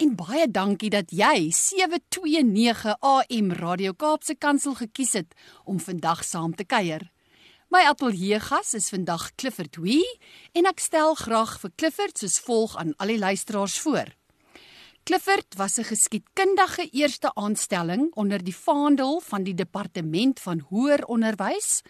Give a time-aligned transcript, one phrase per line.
[0.00, 5.34] en baie dankie dat jy 729 AM Radio Kaapse Kansel gekies het
[5.68, 7.04] om vandag saam te kuier.
[7.68, 10.06] My ateljee gas is vandag Clifford Wee
[10.56, 14.08] en ek stel graag vir Clifford soos volg aan al die luisteraars voor.
[15.04, 21.82] Clifford was 'n geskiedkundige eerste aanstelling onder die vaandel van die departement van hoër onderwys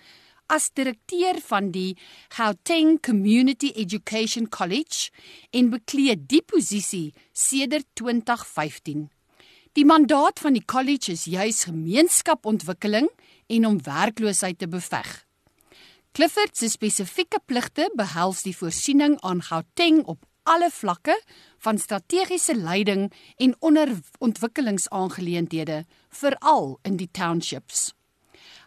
[0.50, 1.94] as direkteur van die
[2.34, 5.14] Gauteng Community Education College
[5.54, 9.08] en bekleed die posisie sedert 2015.
[9.78, 13.06] Die mandaat van die college is juis gemeenskapontwikkeling
[13.46, 15.24] en om werkloosheid te beveg.
[16.12, 21.14] Clifford se spesifieke pligte behels die voorsiening aan Gauteng op alle vlakke
[21.62, 27.94] van strategiese leiding en onderontwikkelingsaangeleenthede, veral in die townships.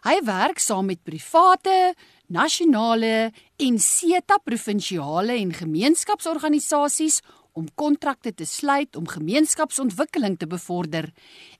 [0.04, 1.94] Hy werk saam met private,
[2.28, 7.22] nasionale en SETA provinsiale en gemeenskapsorganisasies
[7.56, 11.08] om kontrakte te sluit om gemeenskapsontwikkeling te bevorder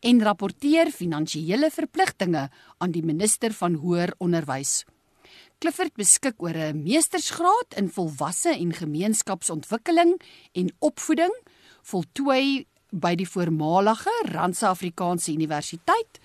[0.05, 2.45] en rapporteer finansiële verpligtinge
[2.85, 4.83] aan die minister van hoër onderwys.
[5.57, 10.21] Clifford beskik oor 'n meestersgraad in volwasse en gemeenskapsontwikkeling
[10.53, 11.33] en opvoeding,
[11.83, 16.21] voltooi by die voormalige Randse Afrikaanse Universiteit,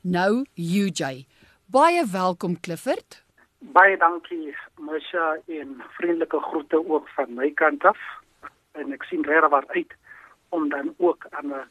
[0.00, 1.26] nou UJ.
[1.70, 3.24] Baie welkom Clifford.
[3.58, 7.98] Baie dankie Masha en vriendelike groete ook van my kant af.
[8.72, 9.92] En ek sien regtig uit
[10.48, 11.68] om dan ook aan 'n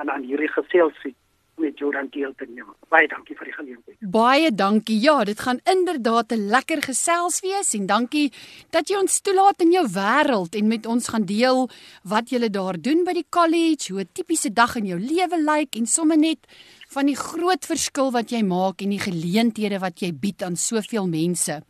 [0.00, 1.14] aan aan hierdie geselsie
[1.56, 2.72] met Jordan deel te neem.
[2.88, 3.96] Baie dankie vir die geleentheid.
[4.00, 4.98] Baie dankie.
[5.00, 8.32] Ja, dit gaan inderdaad 'n lekker gesels wees en dankie
[8.70, 11.68] dat jy ons toelaat in jou wêreld en met ons gaan deel
[12.02, 15.76] wat jy daar doen by die college, hoe 'n tipiese dag in jou lewe lyk
[15.76, 16.38] en sommer net
[16.94, 21.08] van die groot verskil wat jy maak en die geleenthede wat jy bied aan soveel
[21.10, 21.60] mense.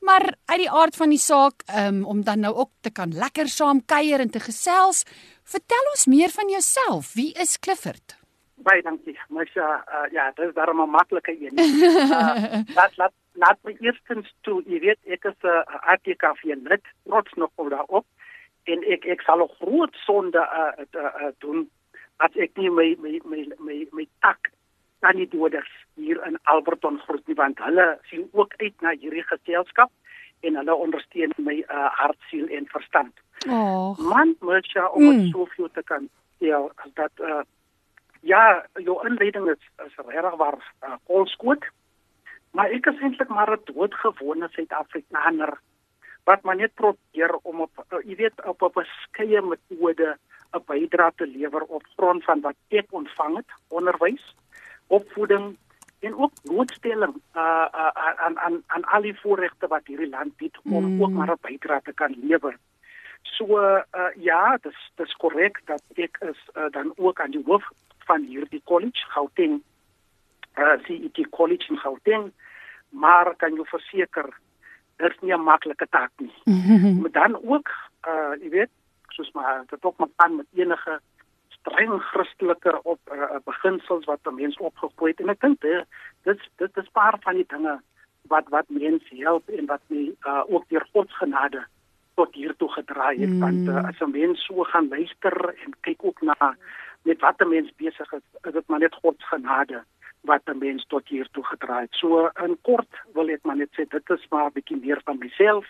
[0.00, 3.48] Maar uit die aard van die saak, um, om dan nou ook te kan lekker
[3.52, 5.04] saam kuier en te gesels,
[5.44, 7.12] vertel ons meer van jouself.
[7.14, 8.16] Wie is Clifford?
[8.64, 9.16] Baie dankie.
[9.28, 11.58] Mens uh, uh, ja, dit is daarom 'n maklike een.
[11.58, 16.84] Uh, laat laat laat my eerstens toe, jy weet ek is 'n uh, ATKV lid,
[17.04, 18.06] trots nog op daarop
[18.64, 21.68] en ek ek sal 'n groot sonde uh, uh, uh, doen
[22.26, 24.52] as ek nie my my my my, my tak
[25.00, 29.24] aan die doders hier in Alberton groet nie want hulle sien ook uit na hierdie
[29.28, 29.90] geselskap
[30.40, 33.12] en hulle ondersteun my uh, hart, siel en verstand.
[33.48, 33.98] Oh.
[33.98, 35.26] Man, mens ja om mm.
[35.32, 36.08] soveel te kan
[36.40, 36.60] ja,
[36.96, 37.42] dat uh,
[38.20, 41.64] Ja, jou inleiding is is regtig waar uh, kolskoot.
[42.52, 45.58] Maar ek is eintlik maar 'n doodgewone Suid-Afrikaner
[46.24, 50.18] wat maar net probeer om op uh, jy weet op 'n beskeie metode
[50.52, 54.34] 'n bydrae te lewer op grond van wat ek ontvang het, onderwys,
[54.86, 55.56] opvoeding
[56.00, 57.90] en ook blootstelling uh, uh,
[58.24, 61.02] aan aan aan al die voorregte wat hierdie land bied om mm.
[61.02, 62.56] ook maar 'n bydrae te kan lewer.
[63.22, 63.82] So uh,
[64.16, 67.68] ja, dis dis korrek dat ek is uh, dan ook aan die hoof
[67.98, 69.62] van hierdie college Gauteng
[70.58, 72.32] uh CET College in Gauteng
[72.88, 74.28] maar kan jy verseker
[74.96, 76.34] dit is nie 'n maklike taak nie.
[77.00, 77.68] maar dan ook
[78.08, 78.70] uh jy weet
[79.12, 81.00] soos maar dit ook maar aan met enige
[81.48, 85.84] streng Christelike op uh, beginsels wat 'n mens opgegooi het en ek dink dit
[86.22, 87.80] dit dit is paar van die dinge
[88.22, 91.64] wat wat mense help en wat my uh ook deur God se genade
[92.14, 93.40] tot hier toe gedraai het mm.
[93.40, 96.56] want uh, as 'n mens so gaan luister en kyk ook na
[97.02, 99.84] met wat 'n mens besig is, is dit maar net God se genade
[100.20, 101.94] wat 'n mens tot hier toe gedraai het.
[101.94, 105.18] So in kort wil ek maar net sê dit is maar 'n bietjie meer van
[105.18, 105.66] myself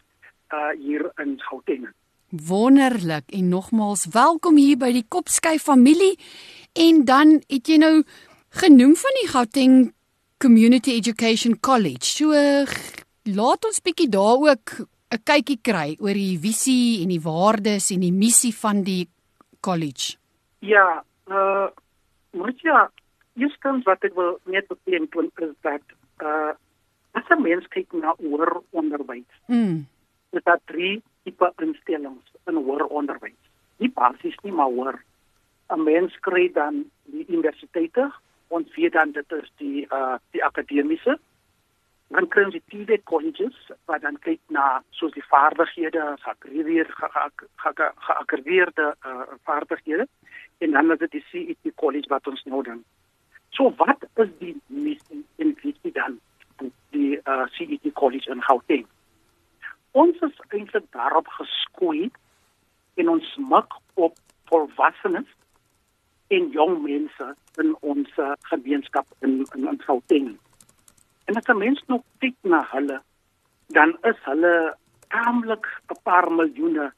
[0.53, 1.93] uh hier in Gauteng.
[2.31, 6.15] Wonderlik en nogmaals welkom hier by die Kopsky familie.
[6.79, 8.05] En dan het jy nou
[8.55, 9.75] genoem van die Gauteng
[10.39, 12.07] Community Education College.
[12.07, 12.31] So
[13.35, 18.01] laat ons bietjie daar ook 'n kykie kry oor die visie en die waardes en
[18.01, 19.09] die missie van die
[19.61, 20.15] college.
[20.59, 21.67] Ja, uh
[22.31, 22.91] moet ja
[23.35, 25.83] eerstens wat ek wil net beklemtoon is dat
[26.23, 26.55] uh
[27.11, 29.35] as 'n mens kyk na hoër onderwys.
[29.47, 29.87] Mm.
[30.31, 33.41] Dit het drie tipe instellings in hoër onderwys.
[33.77, 34.99] Nie basies nie, maar hoër.
[35.71, 38.13] 'n Mens kry dan die universiteite
[38.49, 41.19] en vier dan dit is die uh die akademiese
[42.11, 43.59] dan kry ons die TVET colleges
[43.91, 50.07] wat dan kyk na soos die vaardighede, geakkrediteerde uh, vaardighede
[50.59, 52.81] en dan is dit die CET college wat ons nou dan.
[53.55, 56.19] So wat is die missie en visie dan
[56.61, 58.87] uh, CET College in Gauteng.
[59.93, 62.11] Ons is eintlik daarop geskoei
[62.95, 64.19] en ons mik op
[64.51, 65.29] volwassenes
[66.31, 68.21] en jong mense in ons
[68.53, 70.39] gemeenskap in in, in Gauteng.
[71.27, 73.03] En as 'n mens nog kyk na hulle,
[73.67, 74.77] dan is hulle
[75.09, 76.93] taamlik 'n paar miljoene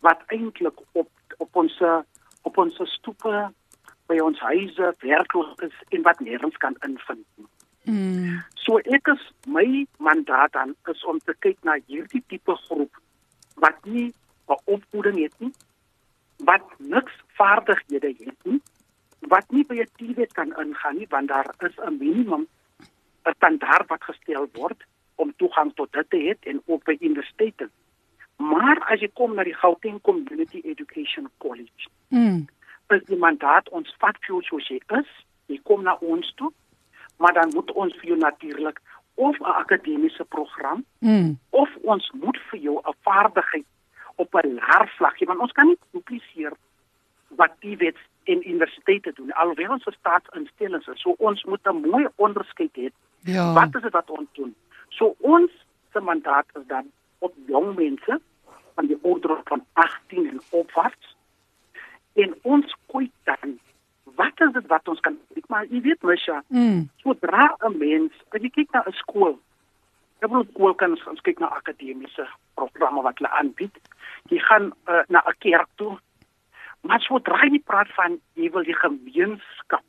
[0.00, 1.82] wat eintlik op op ons
[2.42, 3.50] op ons stoepe
[4.06, 7.48] by ons huise werkloos is en wat nêrens kan invind nie.
[7.86, 8.42] Mm.
[8.58, 12.98] So ek is my mandaat dan is om te kyk na hierdie tipe groep
[13.62, 14.12] wat nie
[14.50, 15.52] 'n opvoeding het nie,
[16.44, 18.60] wat niks vaardighede het nie,
[19.20, 22.46] wat nie by 'n TV kan ingaan nie want daar is 'n minimum
[23.24, 24.84] 'n standaard wat gestel word
[25.14, 27.70] om toegang tot dit te hê en ook by universiteite.
[28.36, 32.46] Maar as jy kom na die Gauteng Community Education College, mm.
[32.88, 35.10] is die mandaat ons vat jou soos jy is,
[35.46, 36.52] jy kom na ons toe,
[37.16, 38.80] maar dan moet ons vir jou natuurlik
[39.14, 41.38] of 'n akademiese program mm.
[41.50, 43.64] of ons moet vir jou 'n vaardigheid
[44.14, 46.52] op 'n laer vlak gee want ons kan nie dupliseer
[47.28, 52.06] wat die wet in universiteite doen alhoewel ons staatsinstellings is so ons moet 'n mooi
[52.16, 52.88] onderskeid hê
[53.20, 53.52] ja.
[53.52, 54.54] wat is dit wat ons doen
[54.88, 55.50] so ons
[55.92, 58.20] se mandaat is dan op jong mense
[58.74, 61.16] van die ouderdom van 18 en opwaarts
[62.12, 63.58] en ons kyk dan
[64.16, 66.88] wat is dit wat ons kan ek maar jy weet mos ja mm.
[67.02, 69.36] sodra 'n mens as jy kyk na 'n skool
[70.20, 72.26] ek bedoel skool kan ons kyk na akademiese
[72.56, 73.74] programme wat hulle aanbied.
[74.32, 75.98] Jy gaan uh, na 'n kerk toe.
[76.80, 79.84] Maar sodra jy praat van jy wil die gemeenskap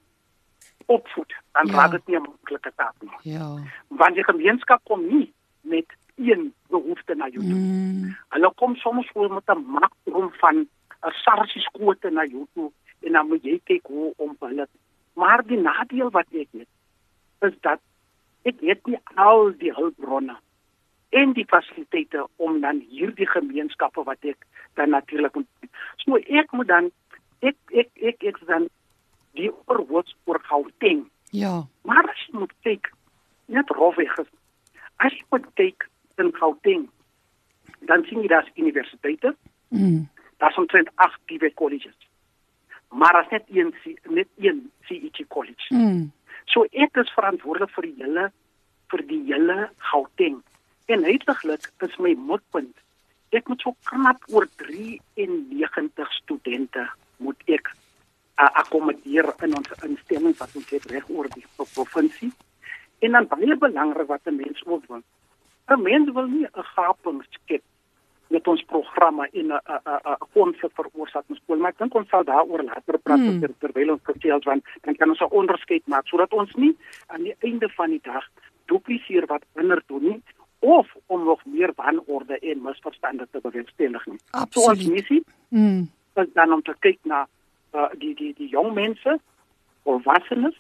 [0.86, 1.74] opvoed dan ja.
[1.74, 3.18] raak dit nie 'n maklike taak nie.
[3.34, 3.48] Ja.
[3.88, 7.60] Want die gemeenskap kom nie met een behoefte na jou toe.
[7.60, 8.16] Mm.
[8.30, 10.56] hulle kom soms voor met 'n makrom van
[11.08, 12.72] 'n sarsie skote na jou toe
[13.06, 14.68] en dan moet jy kyk hoe om hulle
[15.18, 17.82] maar die nadeel wat ek het is dat
[18.50, 20.38] ek het nie al die hulpbronne
[21.10, 24.46] en die fasiliteite om dan hierdie gemeenskappe wat ek
[24.80, 25.72] dan natuurlik moet
[26.04, 26.92] so ek moet dan
[27.40, 28.68] ek ek ek ek dan
[29.38, 31.04] die oorwoods oor Gauteng.
[31.30, 31.68] Ja.
[31.86, 32.90] Maar as jy moet kyk
[33.46, 36.88] net rofweg as jy moet kyk in Gauteng
[37.90, 39.36] dan sien jy daar's universiteite.
[39.70, 40.08] Mm.
[40.40, 42.07] daar's omtrent 8 PV colleges
[42.90, 43.74] maar as net een
[44.10, 46.12] net een CET college mm.
[46.46, 48.32] so ek is verantwoordelik vir die hele
[48.88, 50.44] vir die hele Gauteng
[50.88, 52.76] En uitliglik is my mikpunt.
[53.36, 56.86] Ek moet so knap oor 93 studente
[57.20, 62.32] moet ek uh, akkommodeer in ons instellings wat ons het reg oor die provinsie.
[63.04, 65.04] En dan baie belangrik wat 'n mens ook wil.
[65.68, 67.64] 'n Mens wil nie 'n gaping skep
[68.28, 72.10] met ons programme en 'n 'n 'n konflik veroorsaak ons skool, maar ek dink ons
[72.10, 73.40] sal daaroor later praat hmm.
[73.40, 76.76] ter, terwyl ons vertel want dan kan ons 'n onderskeid maak sodat ons nie
[77.08, 78.26] aan die einde van die dag
[78.66, 80.22] dupliseer wat ander doen nie
[80.60, 84.20] of om nog meer wanorde en misverstande te bewerkstellig nie.
[84.50, 85.90] So ons missie mm.
[86.14, 87.28] is dan om te kyk na
[87.74, 89.20] uh, die die die jong mense
[89.84, 90.56] of wassenes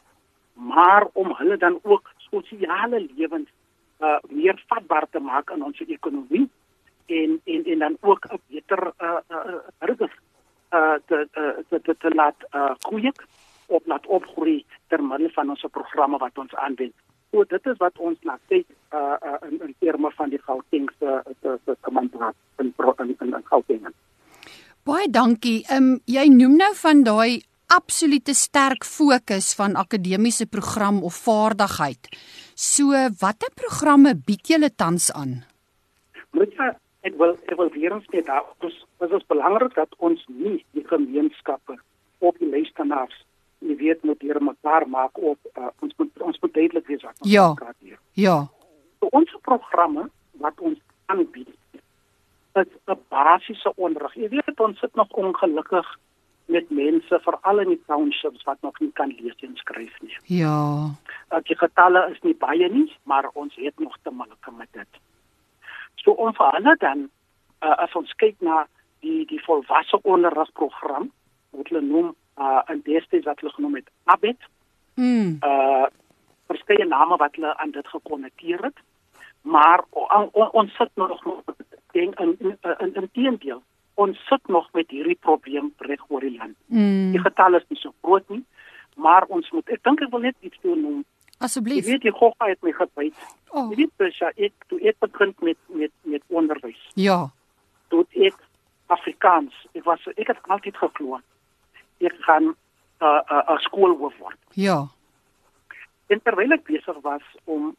[0.53, 3.49] maar om hulle dan ook sosiale lewens
[3.99, 6.49] uh, meer vatbaar te maak in ons ekonomie
[7.07, 9.99] en en en dan ook 'n beter uh uh,
[10.71, 11.27] uh te,
[11.69, 13.11] te te te laat uh groei
[13.67, 16.93] op laat opgroei terwyl van ons programme wat ons aanwend.
[17.31, 20.91] So dit is wat ons na kyk uh, uh in in terme van die Gauteng
[20.99, 23.87] se se se kommandant in in in, in Gauteng.
[24.83, 25.65] Baie dankie.
[25.67, 32.07] Ehm um, jy noem nou van daai absolute sterk fokus van akademiese program of vaardigheid.
[32.55, 35.43] So watter programme bied julle tans aan?
[36.31, 36.71] Moet jy
[37.07, 38.77] ek wil ek wil weer ons net daar dis
[39.19, 41.77] is belangrik dat ons nie die gemeenskappe
[42.19, 43.17] op die luisteraars
[43.59, 47.15] jy weet moet hier mekaar maak op uh, ons moet ons moet duidelik wees wat
[47.21, 47.47] ons ja.
[47.57, 47.99] praat hier.
[48.13, 48.37] Ja.
[48.99, 50.09] So, ons programme
[50.43, 51.53] wat ons aanbied
[52.57, 54.13] is 'n basiese onderrig.
[54.15, 55.87] Jy weet ons sit nog ongelukkig
[56.45, 60.17] met mense veral in die townships wat nog nie kan lees en skryf nie.
[60.39, 60.89] Ja.
[61.43, 65.01] Die getalle is nie baie nie, maar ons het nog te make met dit.
[66.03, 67.07] So ons vir hulle dan
[67.61, 68.65] uh, as ons kyk na
[69.05, 71.11] die die volwasse onderrigprogram
[71.51, 74.49] wat hulle noem uh in destyds wat hulle genoem het Abet.
[74.95, 75.37] Mm.
[75.41, 75.87] Uh
[76.47, 78.77] verskeie name wat hulle aan dit gekonnekteer het.
[79.41, 81.23] Maar on, on, ons sit nog
[81.91, 83.63] denk in in in, in teendeel
[83.97, 86.55] ons sit nog met hierdie probleem reg oor die land.
[86.65, 87.11] Mm.
[87.15, 88.43] Die getalle is nie so groot nie,
[88.95, 90.99] maar ons moet ek dink ek wil net iets doen om
[91.37, 91.85] Asseblief.
[91.85, 93.15] Jy weet jy gou het my gebyt.
[93.51, 93.69] Oh.
[93.69, 96.83] Jy weet Prisha, ek toe ek begin met met met onderwys.
[96.95, 97.29] Ja.
[97.93, 98.37] Toe ek
[98.87, 101.19] Afrikaans, ek was ek het altyd geglo
[101.99, 102.55] ek gaan 'n
[103.05, 104.37] uh, 'n uh, 'n skoolhoof word.
[104.53, 104.87] Ja.
[106.07, 107.75] En terwyl ek besig was om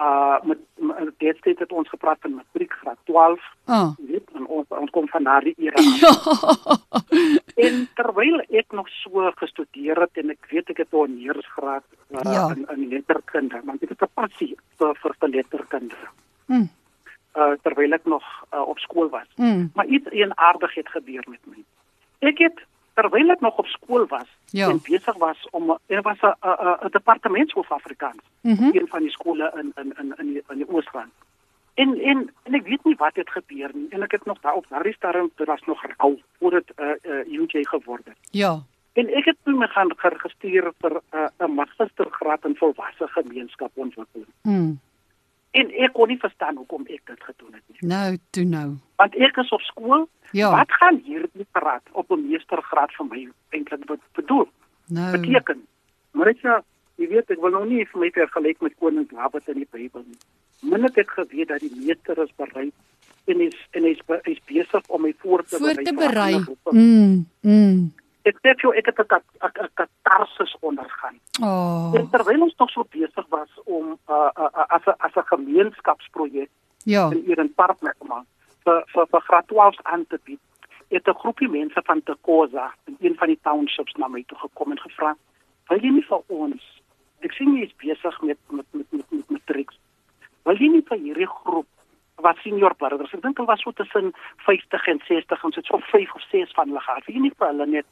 [0.00, 3.40] uh met, met dit het ons gepraat van matriek graad 12.
[3.64, 3.88] Ah.
[3.98, 5.80] Weet, en ons ons kom van daardie era.
[6.00, 6.12] Ja.
[7.66, 12.20] en terwyl ek nog so gestudeer het en ek weet ek het 'n honeursgraad uh,
[12.22, 12.52] Ja.
[12.54, 15.96] in in letterkunde, want ek het 'n passie vir vir, vir letterkunde.
[16.46, 16.68] Mm.
[17.36, 19.28] Uh terwyl ek nog uh, op skool was.
[19.36, 19.70] Mm.
[19.74, 21.64] Maar iets eenaardig het gebeur met my.
[22.18, 22.60] Ek het
[22.96, 24.68] terwyl ek nog op skool was Ja.
[24.70, 28.70] en besig was om er was 'n 'n 'n departementshoof Afrikaans Mhm.
[28.76, 31.12] een van die skole in in in in die, in die Oosrand.
[31.74, 34.54] En en en ek weet nie wat het gebeur nie en ek het nog daar
[34.54, 38.16] op daardie stadium dit was nog rou voor dit uh, uh UJ geword het.
[38.30, 38.62] Ja.
[38.92, 44.28] En ek het toe my gaan geregistreer vir 'n uh, 'n magistergraad in volwasse gemeenskapontwikkeling.
[44.42, 44.80] Mm.
[45.56, 47.88] En ek kon nie verstaan hoekom ek dit gedoen het nie.
[47.88, 48.68] Nou, toe nou.
[49.00, 50.06] Want ek is op skool.
[50.36, 50.50] Ja.
[50.52, 54.48] Wat gaan hierdie graad op 'n meestergraad vir my eintlik be- bedoel?
[54.88, 55.10] Nou.
[55.20, 55.66] beteken.
[56.12, 56.62] Maar dit ja,
[56.96, 60.04] jy weet ek wil nou nie vir my vergelyk met koning Dawid in die Bybel
[60.06, 60.18] nie.
[60.70, 62.72] Min het ek geweet dat die meester is bereid
[63.26, 66.44] en is en is, is besig om my voor te Voor te berei.
[66.70, 67.26] Mm.
[67.40, 67.92] Mm.
[68.26, 71.16] Ek sê vir jou ek het 'n kat- 'n 'n katarsis ondergaan.
[71.42, 71.94] Oh.
[71.94, 76.50] En terwyl ons nog so besig was om uh, uh, as 'n as 'n gemeenskapsprojek
[76.84, 77.10] Ja.
[77.10, 78.26] in Eden Park met gemaak
[78.64, 80.40] vir vir vir graad 12 aan te bied.
[80.88, 84.70] Het 'n groepie mense van Tekosa in een van die townships na my toe gekom
[84.70, 85.16] en gevra:
[85.68, 86.62] "Wil jy nie vir ons?
[87.20, 89.70] Ek sien jy is besig met met met met, met matriek.
[90.44, 91.66] Wil jy nie vir hierdie groep
[92.16, 96.14] wat senior burgers, ek dink hulle was so tussen 50 en 60 en so 5
[96.14, 97.04] of 6 van hulle gehad.
[97.06, 97.86] Wil jy nie vir hulle net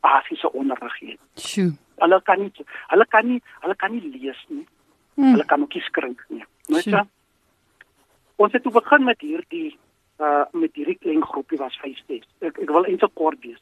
[0.00, 1.18] basiese onderrig gee?
[1.36, 1.72] Sjoe.
[2.00, 2.52] Hulle kan nie
[2.88, 4.66] hulle kan nie hulle kan nie lees nie.
[5.14, 5.32] Mm.
[5.34, 6.44] Hulle kan ook nie skryf nie.
[6.70, 6.96] Sure.
[6.96, 7.04] jy?
[8.36, 9.78] Ons het toe begin met hierdie
[10.20, 12.26] uh met hierdie klein groepie was 5 6.
[12.40, 13.60] Ek ek wil eintlik kort wees.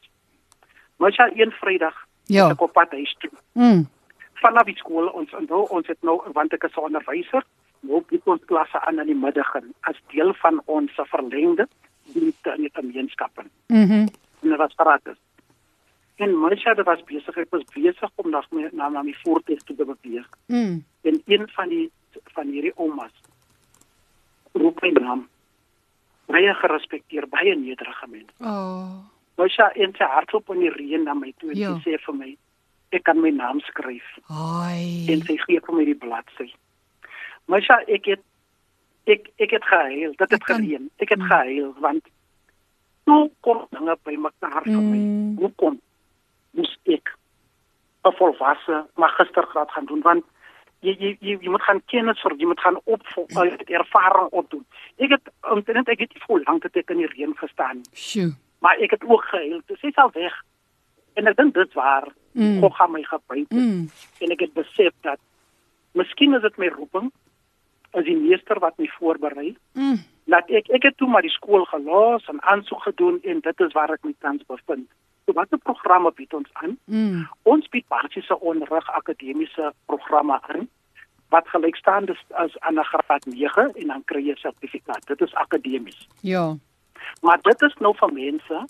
[0.97, 1.95] Maar ja, een Vrydag
[2.27, 2.49] Ja.
[2.51, 3.31] ek op pad huis toe.
[3.53, 3.87] Mm.
[4.33, 7.43] Vanaf die skool ons onthou ons het nou want ek is 'n onderwyser,
[7.81, 11.67] nou bied ons klasse aan in die middag in as deel van ons verlengde
[12.13, 13.43] dienste in die gemeenskappe.
[13.67, 14.07] Mhm.
[14.41, 15.17] En dit was gratis.
[16.19, 19.57] En Marsha het was besig, ek was besig om na my na, na my toe
[19.65, 20.83] te beweeg Mm.
[21.07, 21.89] en een van die
[22.33, 23.11] van hierdie oumas
[24.53, 25.27] roep my naam
[26.27, 28.99] baie gerespekteer baie nederige mens Oh.
[29.37, 31.73] nou sy en sy hardloop in die reën na my toe en Ja.
[31.83, 32.37] sy sê vir my
[32.91, 35.05] ek kan my naam skryf Ai.
[35.09, 36.49] en sy gee vir my die bladsy
[37.47, 38.23] maar sy ek het
[39.07, 42.03] ek ek het gehuil dit het gereën ek het gehuil want
[43.05, 45.37] hoe kom dinge by mekaar vir my Mm.
[45.37, 45.79] hoe kom
[46.59, 47.15] moes ek
[48.07, 50.25] 'n volwasse magistergraad gaan doen want
[50.81, 54.65] jy jy jy, jy moet gaan kennis vir jy moet gaan op uh, ervaring opdoen.
[54.97, 58.31] Ek het omtrent ek het hoe lank het ek in die reën gestaan Sjoe.
[58.61, 59.61] maar ek het ook gehuil.
[59.67, 60.33] Dis is al weg.
[61.15, 62.59] En ek dink dit waar Mm.
[62.61, 63.49] God gaan my gebruik.
[63.49, 63.89] Mm.
[64.19, 65.19] En ek het besef dat
[65.97, 67.11] miskien is dit my roeping
[67.97, 69.55] as die meester wat my voorberei.
[69.73, 69.97] Mm.
[70.29, 73.73] Laat ek ek het toe maar die skool gelos en aansoek gedoen en dit is
[73.73, 74.87] waar ek my tans bevind.
[75.29, 76.71] So watter programme bied ons aan?
[76.89, 77.27] Mm.
[77.45, 80.63] Ons bied basiese onderrig akademiese programme aan
[81.29, 85.05] wat gelykstaand is as aan 'n graad 9 en dan kry jy 'n sertifikaat.
[85.07, 86.07] Dit is akademies.
[86.21, 86.57] Ja.
[87.21, 88.65] Maar dit is nou vir mense,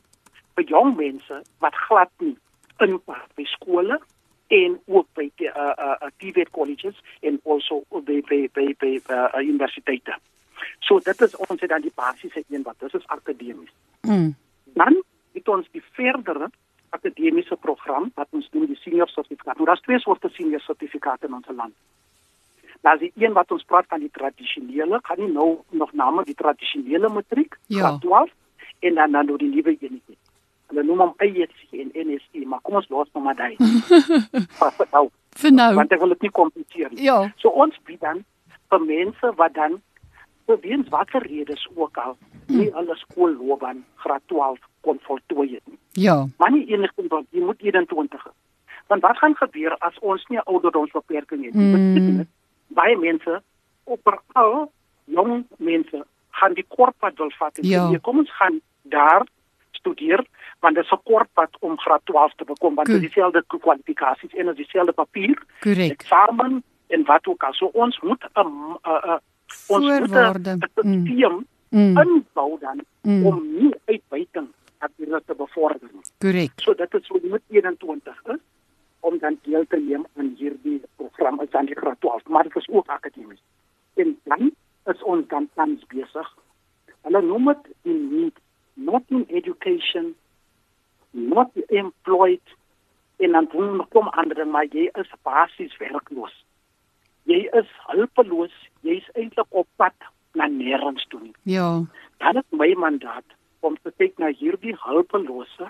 [0.56, 2.38] vir jong mense wat glad nie
[2.78, 4.00] inpas by skole
[4.48, 9.40] en ook by die uh uh TVET colleges en also by by by by uh,
[9.40, 10.16] universiteite.
[10.80, 13.72] So dit is ons het dan die basiese een wat dit is akademies.
[14.02, 14.36] Mm.
[14.74, 15.04] Dan
[15.40, 16.50] het ons die verdere
[16.96, 19.58] akademiese program wat ons noem die senior sertifikaat.
[19.60, 21.74] Nou daar's twee soorte senior sertifikate in ons land.
[22.82, 25.50] Daar's die een wat ons praat van die tradisionele, gaan nie nou
[25.82, 27.80] nog name die tradisionele matriek, Ja.
[27.80, 28.32] graad 12
[28.80, 30.18] en dan dan nou die nuwe enetjie.
[30.70, 33.56] Hulle noem hom IEC en NSE, maar kom ons los nou maar daai.
[34.92, 35.10] Nou?
[35.40, 35.74] Vir nou.
[35.76, 37.04] Want ek wil dit nie kompliseer nie.
[37.06, 37.18] Ja.
[37.38, 38.24] So ons bied dan
[38.70, 39.78] vir mense wat dan
[40.58, 45.78] weens watter redes ook al nie hulle skoolloopbaan graad 12 kon voltooi het nie.
[45.92, 46.28] Ja.
[46.38, 48.32] Maar nie enigstens want jy moet 21 is.
[48.88, 51.76] Want wat gaan gebeur as ons nie ouderdomsbeperking het nie?
[51.76, 52.28] Mm.
[52.68, 53.42] Baie mense
[53.84, 54.72] operal
[55.06, 57.90] jong mense gaan die kort pad wil vat en Ja.
[57.90, 59.28] "Nee, kom ons gaan daar
[59.72, 60.26] studeer
[60.60, 63.44] want dit is 'n kort pad om graad 12 te bekom want dit is dieselfde
[63.48, 65.92] kwalifikasies en dieselfde papier Korrek.
[65.92, 67.54] eksamen en wat ook al.
[67.54, 69.20] So ons moet 'n
[69.68, 70.58] ons moet 'n Voorwaarde.
[70.84, 71.06] Mm.
[71.06, 71.98] stelsel Mm.
[71.98, 73.26] inbou dan Mm.
[73.26, 74.48] om nie uitbuiting
[74.80, 76.02] natuurlik te bevorder nie.
[76.20, 76.52] Korrek.
[76.56, 78.40] So dit is jy moet 21 is
[79.00, 82.56] om dan deel te neem aan hierdie program is dan die graad 12, maar dit
[82.56, 83.42] is ook akademies.
[83.96, 84.52] En dan
[84.86, 86.34] is ons dan tans besig.
[87.02, 88.38] Hulle noem dit die need
[88.74, 90.16] not in education,
[91.12, 92.48] not employed
[93.18, 93.48] en dan
[93.90, 96.46] kom ander maar jy is basies werkloos.
[97.30, 99.94] Jy is hulpeloos, jy's eintlik op pad
[100.38, 101.34] na nêrens toe nie.
[101.44, 101.68] Ja.
[102.20, 103.26] Dan is my mandaat
[103.62, 105.70] om te kyk na hierdie hulpelose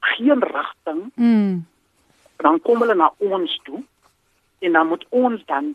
[0.00, 1.64] geen rigting Mm.
[2.42, 3.82] dan kom hulle na ons toe
[4.60, 5.74] en dan moet ons dan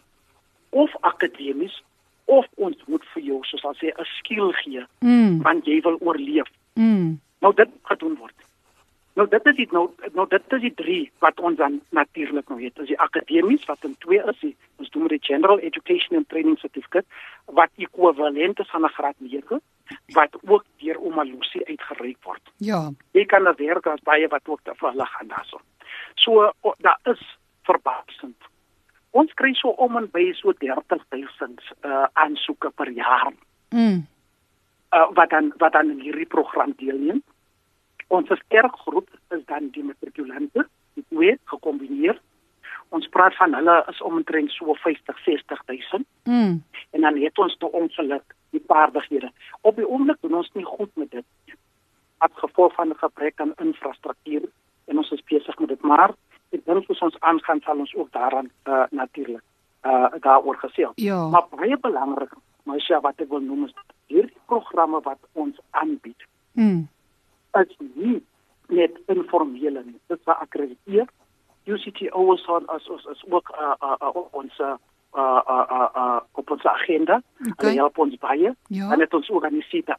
[0.69, 1.83] of akademies
[2.25, 5.41] of ons moet vir jou soos al sê 'n skill gee Mm.
[5.41, 6.47] want jy wil oorleef.
[6.75, 7.19] Mm.
[7.41, 8.35] Nou dit gedoen word.
[9.19, 12.59] Nou dit is die nou nou dit is die drie wat ons dan natuurlik nou
[12.61, 12.75] het.
[12.79, 14.37] Dis die akademies wat in twee is.
[14.39, 17.05] Die, ons doen met die General Education and Training Certificate
[17.59, 19.59] wat ekwivalent is aan 'n graad 9
[20.15, 22.41] wat ook deur Omalusi uitgereik word.
[22.57, 22.91] Ja.
[23.11, 25.59] Jy kan daar werk as baie wat ook te vir hulle gaan daarso.
[26.15, 28.37] So daar is verbasend.
[29.11, 33.33] Ons kry so om en by so 30000 uh aansoeke per jaar
[33.69, 34.07] Mm.
[34.91, 37.23] uh, wat dan wat dan hierdie program deelneem.
[38.09, 40.65] Ons sterkgroep is dan die matrikulante,
[40.97, 42.17] die twee gekombineer.
[42.89, 46.63] Ons praat van hulle is omtrent so 50 60000 Mm.
[46.89, 49.31] en dan het ons toe ongeluk die vaardighede.
[49.61, 51.25] Op die oomblik doen ons nie goed met dit
[52.17, 54.49] as gevolg van 'n gebrek aan infrastruktuur
[54.85, 56.13] en ons is besig met dit maar
[56.51, 59.43] ek dink as ons aangaan sal ons ook daaraan uh, natuurlik
[59.85, 60.89] uh, daaroor gesê.
[60.95, 61.27] Ja.
[61.27, 63.73] Maar baie belangrik, maar sja wat ek wil noem is
[64.07, 66.87] hierdie programme wat ons aanbied Mm.
[67.61, 68.19] Is nie
[68.69, 69.97] net informele nie.
[70.07, 71.07] Dit is geakkrediteer.
[71.69, 74.75] UCTO is on as ons is ook uh, uh, uh, op ons uh,
[75.17, 77.21] uh, uh, uh, op ons agenda.
[77.39, 77.69] Okay.
[77.69, 78.91] Hulle help ons baie Ja.
[78.91, 79.97] en dit ons organiseer.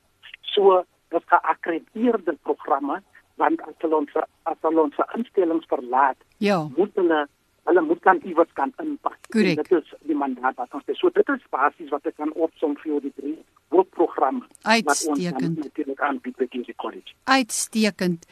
[0.54, 3.00] So dit geakkrediteerde programme
[3.40, 6.68] want as hulle ons as hulle ons instellings verlaat, Ja.
[6.76, 7.26] moet hulle
[7.64, 9.16] hulle moet dan iewers kan inpas.
[9.30, 10.96] Dit is die mandaat wat ons het.
[10.96, 13.38] So dit is basies wat ek kan opsom vir die drie
[13.70, 15.56] hoofprogramme wat ons dan Uitstekend.
[15.64, 17.14] natuurlik aanbied by die college.
[17.24, 18.26] Uitstekend.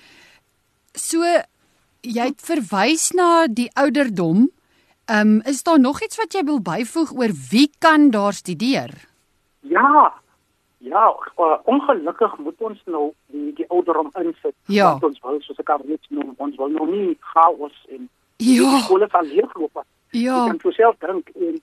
[0.98, 1.22] So
[2.06, 4.48] jy het verwys na die ouderdom.
[5.08, 8.90] Ehm um, is daar nog iets wat jy wil byvoeg oor wie kan daar studeer?
[9.60, 10.12] Ja.
[10.78, 14.54] Ja, uh, ongelukkig moet ons nou die die ouderdom insit.
[14.66, 14.92] Ja.
[14.92, 18.70] Wat ons wil soos ek al reeds noem, ons wil nou nie chaos en Ja.
[18.70, 19.82] die skole sal leegloop.
[20.10, 20.44] Ja.
[20.44, 21.58] Ek kan vir self dink en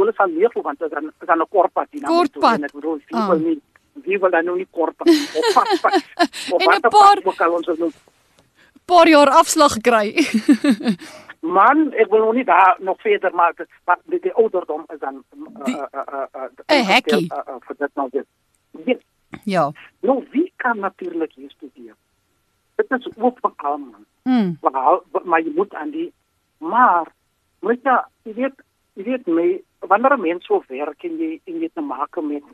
[0.00, 2.08] skole sal leegloop want dit is dan 'n kortpad hier na.
[2.08, 2.54] Kortpad.
[2.56, 3.28] En Ek bedoel, Ah.
[3.28, 3.60] wil nie
[4.04, 5.78] wie wil dan nou nie kortpad op pad.
[5.82, 5.94] pad.
[6.54, 7.90] Op 'n watter paar- pad ook al ons nou
[8.86, 10.14] Paar jaar afslag kry.
[11.40, 13.52] Man, ek wil nog nie daar nog verder maar
[13.86, 15.24] maar die, die ouderdom is dan
[15.64, 16.24] Die- uh, uh,
[16.70, 17.32] uh, hekkie.
[17.32, 18.26] uh, uh, vir dit nou dit.
[18.84, 18.96] Ja,
[19.44, 19.72] ja.
[20.00, 21.94] Nou, wie kan natuurlik hier studeer?
[22.76, 24.04] Dit is ook vir almal.
[24.22, 24.58] Mm.
[24.60, 26.12] Maar, maar jy moet aan die
[26.58, 27.06] maar
[27.60, 28.54] moet jy jy weet
[29.00, 29.48] jy weet my
[29.88, 32.44] wanneer 'n mens so werk en jy en jy te maak met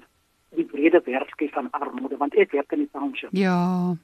[0.57, 3.31] die brede werkskeid van armoede want ek werk in die township.
[3.33, 3.95] Ja.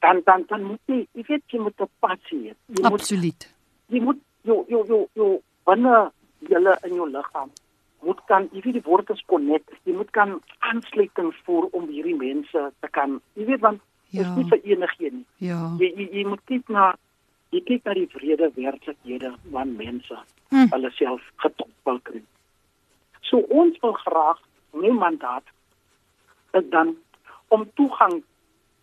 [0.00, 2.54] Dan dan dan moet jy jy weet jy moet 'n passie hê.
[2.68, 3.54] Jy moet Absoluut.
[3.88, 6.10] jy moet jou jou jou jou binne
[6.48, 7.50] julle in jou liggaam
[8.02, 9.70] moet kan jy weet die woord is connect.
[9.84, 14.30] Jy moet kan aansluiting voer om hierdie mense te kan jy weet want dit Ja.
[14.30, 15.24] is nie vir enigiets nie.
[15.38, 15.76] Ja.
[15.78, 16.94] Jy jy, jy moet kyk na
[17.54, 20.18] jy kyk na die wrede werklikhede van mense
[20.50, 20.68] Hm.
[20.70, 22.20] hulle self getoppel kry.
[23.22, 24.38] So ons wil graag
[24.72, 25.42] my mandaat
[26.54, 26.96] is dan
[27.48, 28.22] om toegang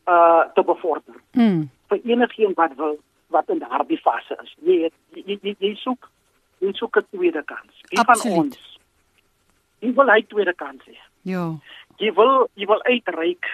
[0.07, 1.69] uh te bevorder Mm.
[1.89, 2.97] vir enigiemand wat wil
[3.31, 4.55] wat in daardie fase is.
[4.65, 6.10] Jy het, jy, jy jy soek
[6.60, 7.73] jy soek 'n tweede kans.
[7.89, 8.36] Wie Absoluut.
[8.36, 8.77] van ons
[9.79, 10.97] wie wil hy tweede kans hê?
[11.23, 11.45] Ja.
[11.97, 13.45] jy wil jy wil uitreik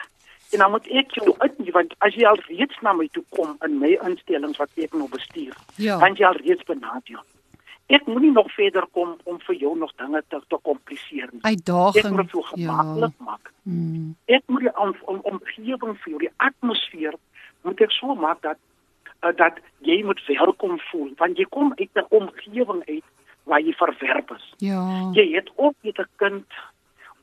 [0.52, 3.58] en dan moet ek jou uit want as jy al reeds na my toe kom
[3.66, 5.98] in my instellings wat ek nou bestuur Ja.
[6.00, 7.24] dan jy al reeds benadeel
[7.90, 11.46] ek moenie nog verder kom om vir jou nog dinge te te kompliseer nie ek
[11.52, 12.10] Uitdaging.
[12.16, 13.26] moet dit so gemaklik Ja.
[13.26, 14.16] maak Mm.
[14.28, 17.14] ek moet die om, om, omgewing vir jou die atmosfeer
[17.64, 18.58] moet ek so maak dat
[19.24, 23.04] uh, dat jy moet welkom voel want jy kom uit 'n omgewing uit
[23.44, 25.12] waar jy verwerp is Ja.
[25.14, 26.46] jy het ook met 'n kind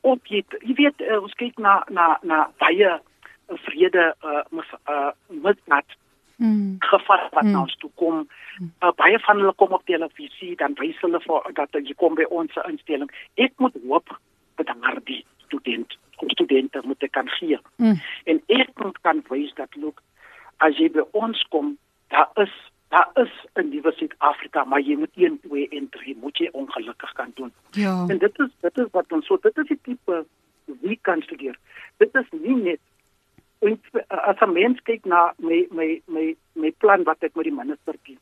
[0.01, 2.99] op jy jy weet uh, ons kyk na na na baie
[3.47, 5.85] vrede uh mis uh misdaad
[6.37, 6.75] Mm.
[6.79, 7.51] geval wat Mm.
[7.51, 8.27] na ons toe kom
[8.83, 12.25] uh, baie van hulle kom op televisie dan wys hulle vir dat jy kom by
[12.29, 14.19] ons instelling ek moet hoop
[14.55, 18.01] dat daardie student of studente moet ek kan gee Mm.
[18.23, 20.01] en ek moet kan wys dat look
[20.57, 21.77] as jy by ons kom
[22.09, 22.51] daar is
[22.89, 27.13] daar is 'n nuwe Suid-Afrika maar jy moet 1 2 en 3 moet jy ongelukkig
[27.13, 28.05] kan doen Ja.
[28.09, 30.25] En dit is dit is wat ons so dit is die tipe
[30.81, 31.55] wie kan studeer.
[31.97, 32.79] Dit is nie net
[33.59, 37.53] en as 'n mens kyk na my my my my plan wat ek met die
[37.53, 38.19] minister kies.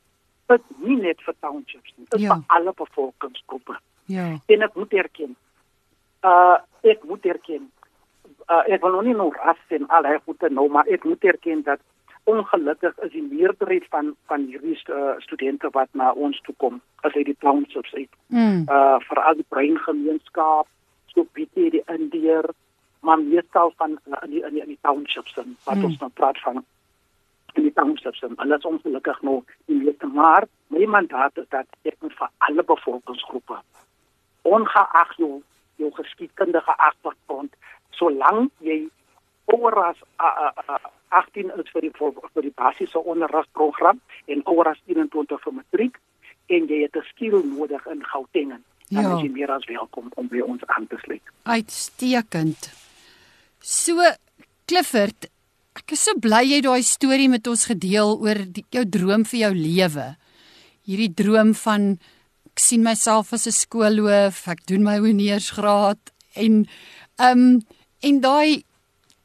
[0.47, 2.05] Dit is nie net vir townships nie.
[2.09, 2.35] Dit is Ja.
[2.35, 3.77] vir alle bevolkingsgroepe.
[4.05, 4.37] Ja.
[4.45, 5.35] En ek moet erken.
[6.23, 7.71] Uh ek moet erken.
[8.49, 11.23] Uh ek wil nog nie nou ras en al hy goede nou maar ek moet
[11.23, 11.79] erken dat
[12.23, 17.13] ongelukkig is die meerderheid van van hierdie uh, studente wat na ons toe kom as
[17.13, 18.09] uit die townships uit.
[18.27, 18.63] Mm.
[18.69, 20.67] Uh veral die brein gemeenskap,
[21.07, 22.49] so bietjie die Indiër,
[23.03, 25.85] maar meestal van uh, in die in die, in die townships en wat Mm.
[25.85, 26.63] ons nou praat van
[27.53, 31.95] in die townships en alles ongelukkig nog die meeste maar my mandaat is dat ek
[32.01, 33.57] moet vir alle bevolkingsgroepe
[34.41, 35.41] ongeag jou
[35.75, 37.53] jou geskiedkundige agtergrond
[37.91, 38.89] solank jy
[39.45, 44.67] ouer as uh, uh, uh, 18 is vir die vir die basiese onderrigprogram en ouer
[44.73, 45.99] as 21 vir matriek
[46.47, 48.49] en jy het 'n skill nodig in Gauteng
[48.89, 49.15] dan Ja.
[49.15, 51.21] is jy meer as welkom om by ons aan te sluit.
[51.43, 52.82] Uitstekend.
[53.63, 53.95] So
[54.67, 55.29] Clifford,
[55.79, 59.39] ek is so bly jy daai storie met ons gedeel oor die, jou droom vir
[59.39, 60.07] jou lewe.
[60.83, 61.93] Hierdie droom van
[62.51, 66.67] ek sien myself as 'n skoolhoof, ek doen my honeursgraad en
[67.23, 67.61] ehm um,
[68.03, 68.67] en daai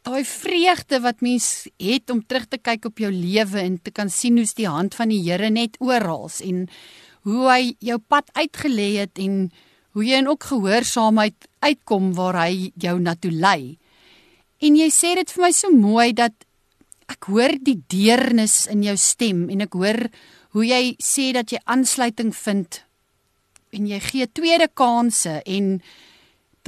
[0.07, 4.09] daai vreugde wat mens het om terug te kyk op jou lewe en te kan
[4.09, 6.68] sien hoe's die hand van die Here net oral en
[7.27, 9.51] hoe hy jou pad uitgelê het en
[9.98, 13.79] hoe jy in ook gehoorsaamheid uitkom waar hy jou na toe lei.
[14.61, 16.35] En jy sê dit vir my so mooi dat
[17.09, 20.09] ek hoor die deernis in jou stem en ek hoor
[20.57, 22.83] hoe jy sê dat jy aansluiting vind
[23.77, 25.79] en jy gee tweede kansse en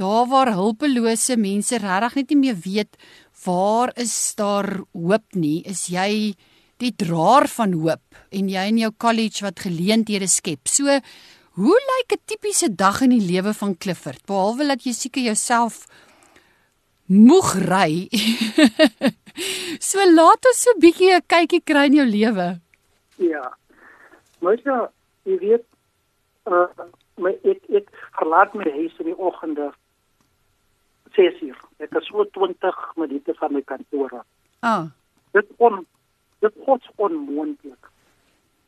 [0.01, 2.97] daar waar hulpelose mense regtig net nie meer weet
[3.45, 6.33] waar is daar hoop nie, is jy
[6.81, 10.69] die draer van hoop en jy in jou college wat geleenthede skep.
[10.69, 10.85] So
[11.57, 14.25] hoe lyk 'n tipiese dag in die lewe van Clifford?
[14.25, 15.87] Behalwe dat jy seker jouself
[17.11, 18.07] moeg ry.
[19.89, 22.47] so laat ons so 'n bietjie 'n kykie kry in jou lewe.
[23.19, 23.51] Ja.
[24.39, 24.89] Maar ja,
[25.23, 25.65] jy weet
[26.47, 26.67] uh
[27.17, 29.71] my ek ek verlaat my huis in die oggende
[31.15, 31.59] 6 uur.
[31.83, 34.25] Ek is so 20 minute van my kantoor af.
[34.61, 34.85] Ah,
[35.31, 35.85] Dit on
[36.39, 37.91] dit is onmoontlik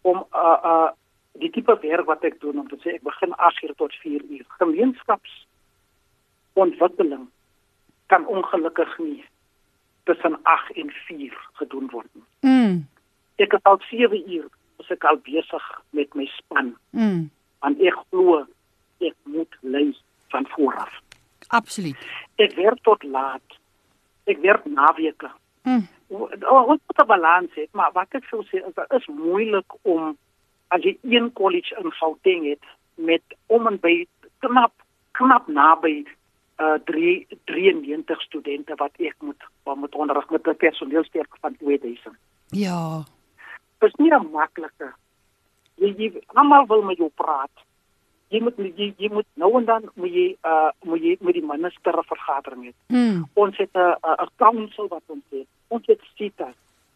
[0.02, 0.92] om uh uh
[1.40, 4.22] die tipe werk wat ek doen om te sê ek begin 8 uur tot 4
[4.30, 4.46] uur.
[4.60, 5.48] Gemeenskaps
[6.54, 7.30] ontwikkeling
[8.14, 9.24] kan ongelukkig nie
[10.10, 12.26] tussen 8 en 4 gedoen word nie.
[12.50, 12.82] mm,
[13.42, 14.50] Ek is al 7 uur
[14.80, 15.66] as ek al besig
[15.98, 17.24] met my span mm,
[17.64, 18.44] want ek glo
[19.02, 19.88] ek moet lei
[20.34, 20.94] van vooraf.
[21.50, 21.98] absoluut.
[22.42, 23.58] Ek werk tot laat.
[24.26, 25.30] Ek werk naweke.
[25.64, 29.70] Mm, Ons moet 'n balans hê, maar wat ek sou sê is dit is moeilik
[29.82, 30.18] om
[30.70, 34.06] as jy een college in Gauteng het met om en by
[34.40, 34.74] knap
[35.12, 36.06] knap naby
[36.60, 42.16] uh 3 93 studente wat ek moet wat moet onderrig met 'n personeelsterkte van 2000.
[42.52, 43.04] ja.
[43.80, 44.94] Dit is nie 'n maklike.
[45.76, 47.52] Jy jy almal wil met jou praat.
[48.30, 51.46] Jy moet jy, jy moet nou en dan moet jy uh moet jy met die
[51.46, 52.74] minister 'n vergadering hê.
[52.88, 55.48] Mm, Ons het 'n 'n council wat ons het.
[55.68, 56.54] Ons het SITA.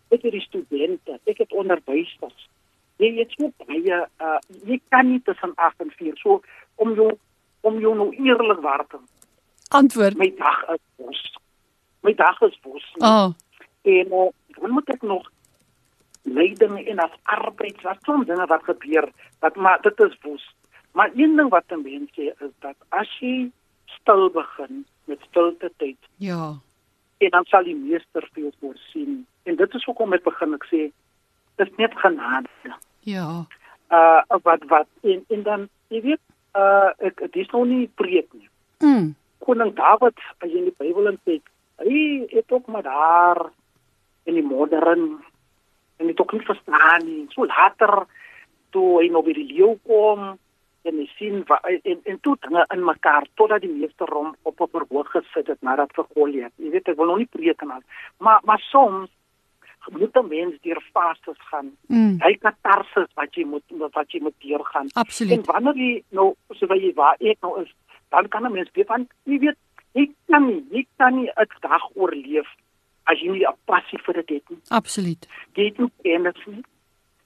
[0.09, 2.49] Ek het die studente, ek het onderwysers.
[2.97, 6.41] Jy het so baie uh jy kan nie tussen 8 en 4 so
[6.75, 7.17] om jou
[7.61, 8.97] om jou nou eerlik waar te.
[9.81, 10.17] Antwoord.
[10.17, 11.21] My dag is bos.
[12.05, 12.85] My dag is bos.
[12.99, 13.29] Ah,
[13.87, 14.27] En uh,
[14.59, 15.29] dan moet ek nog
[16.27, 19.09] leiding en as arbeids wat soms dinge wat gebeur
[19.39, 20.45] wat maar dit is woes.
[20.91, 23.51] Maar een ding wat 'n mens sê is dat as jy
[23.85, 26.59] stil begin met stilte tyd ja.
[27.17, 29.25] en dan sal die meester vir jou voorsien.
[29.43, 30.91] En dit is hoekom ek begin ek sê
[31.55, 32.49] dis net genade.
[32.99, 33.45] Ja.
[33.89, 36.23] Uh wat wat en en dan jy weet
[36.55, 38.49] uh ek dit is nou nie preek nie.
[38.79, 41.43] Mm, Koning Dawid as jy in die Bybel kyk,
[41.83, 43.51] hy het ook maar daar
[44.25, 45.23] in die modern
[45.97, 47.25] en dit ook nie verstaan nie.
[47.33, 48.05] So later
[48.71, 50.37] toe hy nou by die leeu kom
[50.87, 54.61] en hy sien wa, en en toe dinge in mekaar totdat die meester hom op
[54.61, 56.53] 'n verhoog gesit het nadat vir Goliat.
[56.57, 57.81] Jy weet ek wil nog nie preek al.
[58.19, 59.09] Maar maar soms
[59.91, 61.77] moet 'n mens deur fases gaan.
[61.87, 64.87] mm, Hy katarsis wat jy moet wat jy moet deurgaan.
[65.31, 67.73] En wanneer jy nou so jy waar ek nou is,
[68.09, 69.57] dan kan 'n mens weet van jy weet
[69.93, 72.47] jy kan nie jy kan nie 'n dag oorleef
[73.05, 74.59] as jy nie 'n passie vir dit het nie.
[74.69, 75.27] Absoluut.
[75.55, 76.63] Jy het nie kennis nie.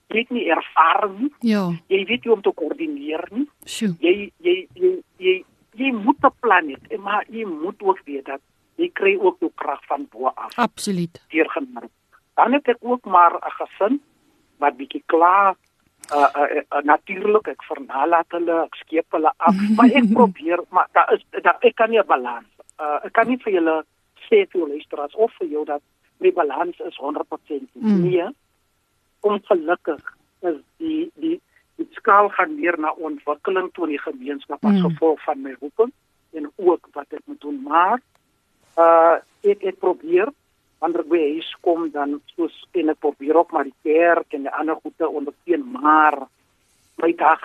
[0.09, 1.31] Jy het nie ervaring nie.
[1.39, 1.71] Ja.
[1.87, 3.47] Jy weet nie om te koördineer nie.
[3.65, 3.95] Sjoe.
[3.99, 8.41] Jy jy jy jy, jy moet 'n plan hê, maar jy moet ook weet dat
[8.77, 11.25] jy kry ook jou krag van bo af Absoluut.
[11.29, 11.89] deur genade.
[12.35, 14.01] Dan het ek ook maar 'n gesin
[14.57, 15.55] wat bietjie klaar
[16.15, 20.87] uh, uh, uh, natuurlik ek vernalat hulle, ek skeep hulle af, maar ek probeer, maar
[20.91, 22.47] daar is daar ek kan nie 'n balans.
[22.79, 23.83] Uh, ek kan nie vir julle
[24.27, 25.81] sê vir julle luisteraars of vir jou dat
[26.19, 27.67] my balans is 100% nie.
[27.73, 28.01] Mm.
[28.01, 28.27] Nee.
[29.21, 30.03] Ongelukkig
[30.41, 31.39] is die die
[31.77, 34.89] die skaal gaan meer na ontwikkeling toe in die gemeenskap as Mm.
[34.89, 35.91] gevolg van my roeping
[36.33, 37.99] en ook wat ek moet doen, maar
[38.77, 40.29] uh ek ek probeer
[40.81, 44.47] wanneer ek by huis kom dan soos en ek probeer ook maar die kerk en
[44.47, 46.17] die ander goede ondersteun, maar
[47.01, 47.41] my dag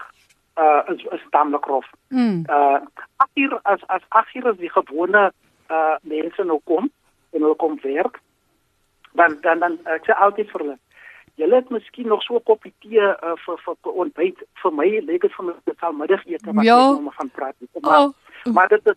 [0.57, 1.87] uh is is tamelik rof.
[2.09, 2.45] Mm.
[2.49, 2.81] Uh
[3.23, 5.31] agter as as agter as die gewone
[5.71, 6.89] uh mense nou kom
[7.33, 8.21] en hulle kom werk,
[9.13, 10.79] dan dan dan ek sê altyd vir hulle
[11.37, 14.39] Julle het miskien nog so 'n koppie tee uh, vir vir vir ontbyt.
[14.63, 16.79] Vir my lyk dit vir my dit sal middagete wat Ja.
[16.95, 17.55] ek nou van praat.
[17.81, 18.13] Maar, Oh.
[18.55, 18.95] maar dit is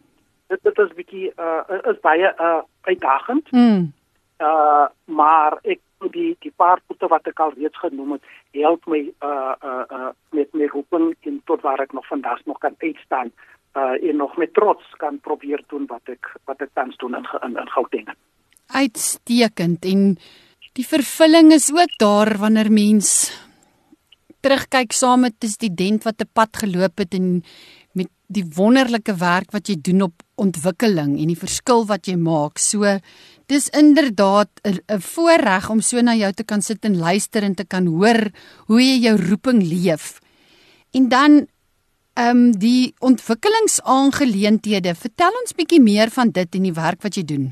[0.47, 3.51] dit dit is bietjie uh is baie uh uitdagend.
[3.51, 3.91] Mm.
[4.39, 5.81] Uh maar ek
[6.13, 10.11] die die paar punte wat ek al reeds genoem het, help my uh uh, uh
[10.31, 13.31] met my roeping en tot waar ek nog vandag nog kan uitstaan
[13.75, 17.27] uh en nog met trots kan probeer doen wat ek wat ek tans doen in
[17.41, 18.07] in, in Gauteng.
[18.67, 20.15] Uitstekend en
[20.77, 23.31] die vervulling is ook daar wanneer mens
[24.39, 27.43] terugkyk saam met 'n student wat 'n pad geloop het en
[27.93, 32.57] met die wonderlike werk wat jy doen op ontwikkeling en die verskil wat jy maak.
[32.57, 32.99] So
[33.49, 37.65] dis inderdaad 'n voorreg om so na jou te kan sit en luister en te
[37.65, 38.29] kan hoor
[38.67, 40.19] hoe jy jou roeping leef.
[40.91, 41.47] En dan
[42.13, 44.95] ehm um, die ontwikkelingsaangeleenthede.
[44.95, 47.45] Vertel ons bietjie meer van dit en die werk wat jy doen.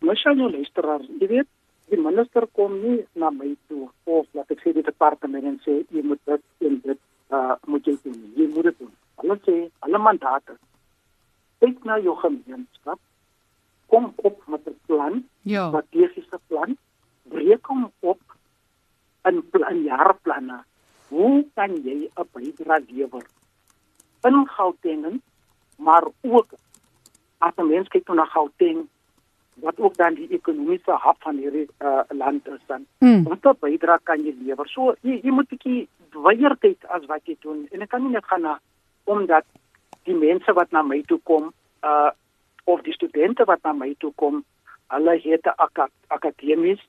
[0.00, 1.48] Michelle nou luisteraar, jy weet,
[1.88, 5.78] die minister kom nie na my toe of laat ek sê die departement en sê
[5.94, 7.00] jy moet dit en dit
[7.32, 8.18] uh moet jy doen.
[8.36, 8.92] Jy moet dit doen.
[9.22, 10.58] Hulle sê alle mandate.
[11.64, 13.00] Kyk na jou gemeenskap.
[13.92, 15.68] Kom op met 'n plan, Ja.
[15.68, 16.76] strategiese plan.
[17.28, 18.20] Breek hom op
[19.28, 20.64] in in jaarplanne.
[21.08, 23.26] Hoe kan jy 'n bydrae lewer?
[24.22, 25.20] In Gauteng,
[25.76, 26.48] maar ook
[27.38, 28.88] as 'n mens kyk na Gauteng
[29.54, 32.86] wat ook dan die ekonomiese hub van hierdie uh, land is dan.
[32.98, 33.22] Mm.
[33.22, 34.68] Wat 'n bydrae kan jy lewer?
[34.68, 35.88] So jy, jy moet 'n bietjie
[36.58, 37.66] kyk as wat jy doen.
[37.70, 38.60] En ek kan nie net gaan na
[39.04, 39.44] omdat
[40.04, 41.52] die mense wat na my toe kom,
[41.82, 42.10] uh
[42.64, 44.44] of die studente wat na my toe kom,
[44.88, 46.80] hulle het 'n ak akademies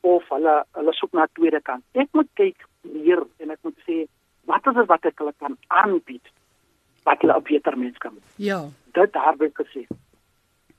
[0.00, 1.84] of hulle hulle soek na tweede kant.
[1.94, 4.06] Ek moet kyk hier en ek moet sê
[4.44, 6.26] wat is dit wat ek hulle kan aanbied
[7.04, 8.68] wat hulle 'n beter mens kan maak Ja.
[8.92, 9.86] dit daarby gesê.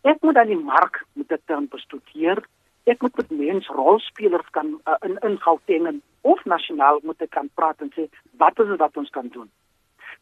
[0.03, 2.45] Ek moet aan die mark moet dit dan bestudeer.
[2.85, 7.49] Ek moet met mensrolspelers kan uh, in in Gauteng en of nasionaal moet ek kan
[7.55, 8.07] praat en sê
[8.37, 9.49] wat is dit wat ons kan doen.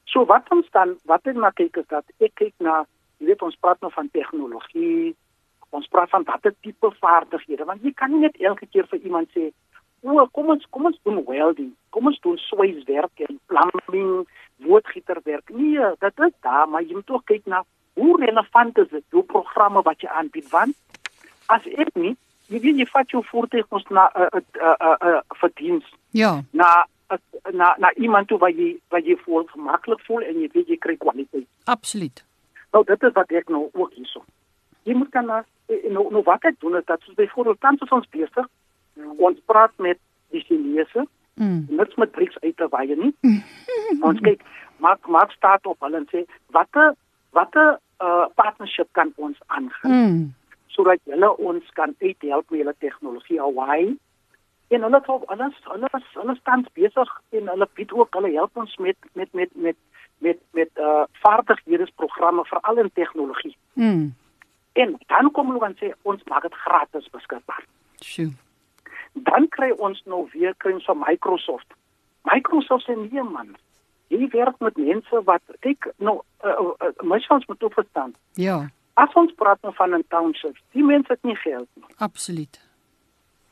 [0.05, 2.85] So wat ons dan wat ek na kyk is dat ek kyk na
[3.19, 5.15] jy weet ons praat nou van tegnologie,
[5.69, 9.29] ons praat van watter tipe vaardighede want jy kan nie net elke keer vir iemand
[9.35, 9.51] sê
[10.05, 14.27] o kom ons kom ons doen welding, kom ons doen swyswerk en plumbing,
[14.61, 15.49] woordgieterwerk.
[15.49, 17.63] Nee, dit is daar, maar jy moet ook kyk na
[17.97, 20.75] hoe relevant is dit, hoe programme wat jy aanbied want
[21.47, 22.15] as ek nie
[22.51, 25.21] jy weet jy vat jou voertuig ons na 'n uh, 'n uh, 'n uh, uh,
[25.41, 26.43] vir diens Ja.
[26.51, 27.17] na uh,
[27.53, 30.77] na na iemand toe waar jy waar jy voel gemaklik voel en jy weet jy
[30.77, 31.47] kry kwaliteit.
[31.65, 32.25] Absoluut.
[32.75, 34.23] Nou dit is wat ek nou ook hierso.
[34.83, 37.81] Jy moet kan na eh, nou nou wat ek doen is dat soos byvoorbeeld tans
[37.81, 38.49] is ons besig
[39.17, 40.01] ons praat met
[40.35, 41.65] die Chinese Mm.
[41.67, 43.11] niks met BRICS uit te waai nie.
[44.07, 44.43] ons kyk
[44.79, 46.21] maak maak staat op hulle en sê
[46.55, 46.93] watter
[47.35, 50.21] watter uh, partnership kan ons aangaan Mm.
[50.67, 53.97] sodat hulle ons kan uithelp met hulle tegnologie Hawaii.
[54.67, 58.31] En hulle het ook alles hulle is hulle staan besig en hulle bied ook hulle
[58.31, 59.75] help ons met met met met
[60.17, 63.57] met met uh vaardigheidsprogramme veral in tegnologie.
[63.73, 64.15] Mm.
[64.73, 67.65] En dan kom hulle en sê ons maak dit gratis beskikbaar.
[67.99, 68.31] Sjoe.
[69.13, 71.73] Dan kry ons nou weer kry ons van Microsoft.
[72.21, 73.55] Microsoft sê nee man.
[74.07, 78.13] Jy werk met mense wat kyk nou uh, uh, uh, mens ons moet verstaan.
[78.33, 81.85] Ja, As ons praat nou van 'n township, die mense het nie geld nie.
[81.97, 82.61] absoluut.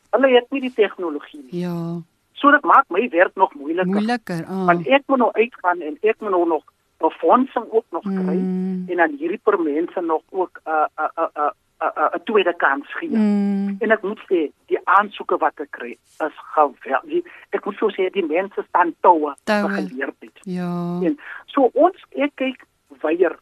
[0.09, 1.59] Hulle het nie die tegnologie nie.
[1.61, 2.01] Ja,
[2.33, 3.91] So dit maak my werk nog moeiliker.
[3.93, 4.45] moeiliker.
[4.47, 4.65] Ah.
[4.65, 6.63] Want ek moet nou uitgaan en ek moet nou nog
[6.97, 8.85] befondsing ook nog kry Mm.
[8.89, 12.87] en aan hierdie per mense nog ook 'n 'n 'n 'n 'n 'n tweede kans
[12.95, 13.09] gee.
[13.09, 13.75] Mm.
[13.79, 17.23] En ek moet sê die aansoeke wat ek kry is geweldig.
[17.49, 19.35] Ek moet so sê die mense staan toue
[19.67, 20.39] geleerdheid.
[20.43, 22.65] Ja, En so ons ek kyk
[23.01, 23.35] weier.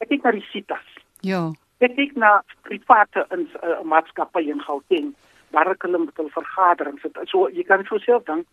[0.00, 0.86] Ek kyk na die sitas.
[1.20, 1.50] ja.
[1.78, 5.14] Ek kyk na private in uh, maatskappye in Gauteng
[5.54, 7.06] waar ek hulle met hulle vergaderings.
[7.30, 8.46] So jy kan vir jouself dink,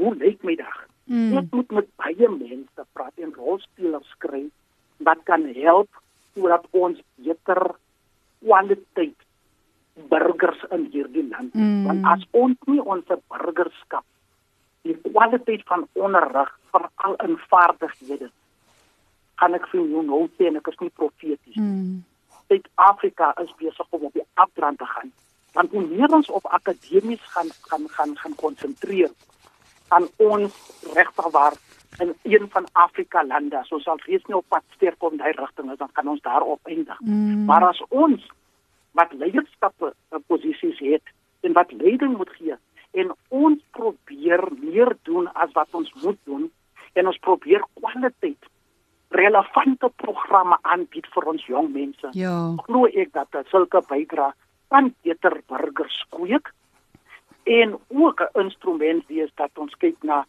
[0.00, 0.78] hoe lyk my dag?
[1.10, 1.36] Mm.
[1.42, 4.46] Ek moet met baie mense praat en rolspelers kry
[5.04, 5.90] wat kan help
[6.34, 7.62] sodat ons beter
[8.44, 9.28] kwaliteit
[10.10, 11.54] burgers in hierdie land.
[11.54, 11.84] Mm.
[11.88, 14.06] Want as ons nie ons burgerskap
[14.84, 18.30] die kwaliteit van onderrig veral in vaardighede
[19.40, 21.56] kan ek vir jou nou sê en ek is nie profeties.
[21.56, 22.02] Mm.
[22.48, 25.10] Suid-Afrika is besig om op die afdrand te gaan.
[25.54, 29.10] Want hoe meer ons op akademies gaan gaan gaan gaan konsentreer
[29.88, 30.54] aan ons
[30.94, 31.54] regtig waar
[31.98, 35.70] in een van Afrika lande, soos al reeds nie op pad sterk om daai rigting
[35.70, 36.98] is, dan kan ons daarop eindig.
[37.00, 37.44] Mm.
[37.44, 38.24] Maar as ons
[38.98, 42.56] wat leierskappe uh, posisies het en wat leiding moet gee
[42.94, 46.50] en ons probeer meer doen as wat ons moet doen
[46.92, 48.50] en ons probeer kwaliteit
[49.14, 52.10] relevante programme aanbied vir ons jong mense.
[52.18, 52.34] Ja.
[52.66, 54.32] Glo ek dat dit sulke bydra
[54.74, 56.50] van beter burgers kweek
[57.44, 60.26] en ook 'n instrument wees dat ons kyk na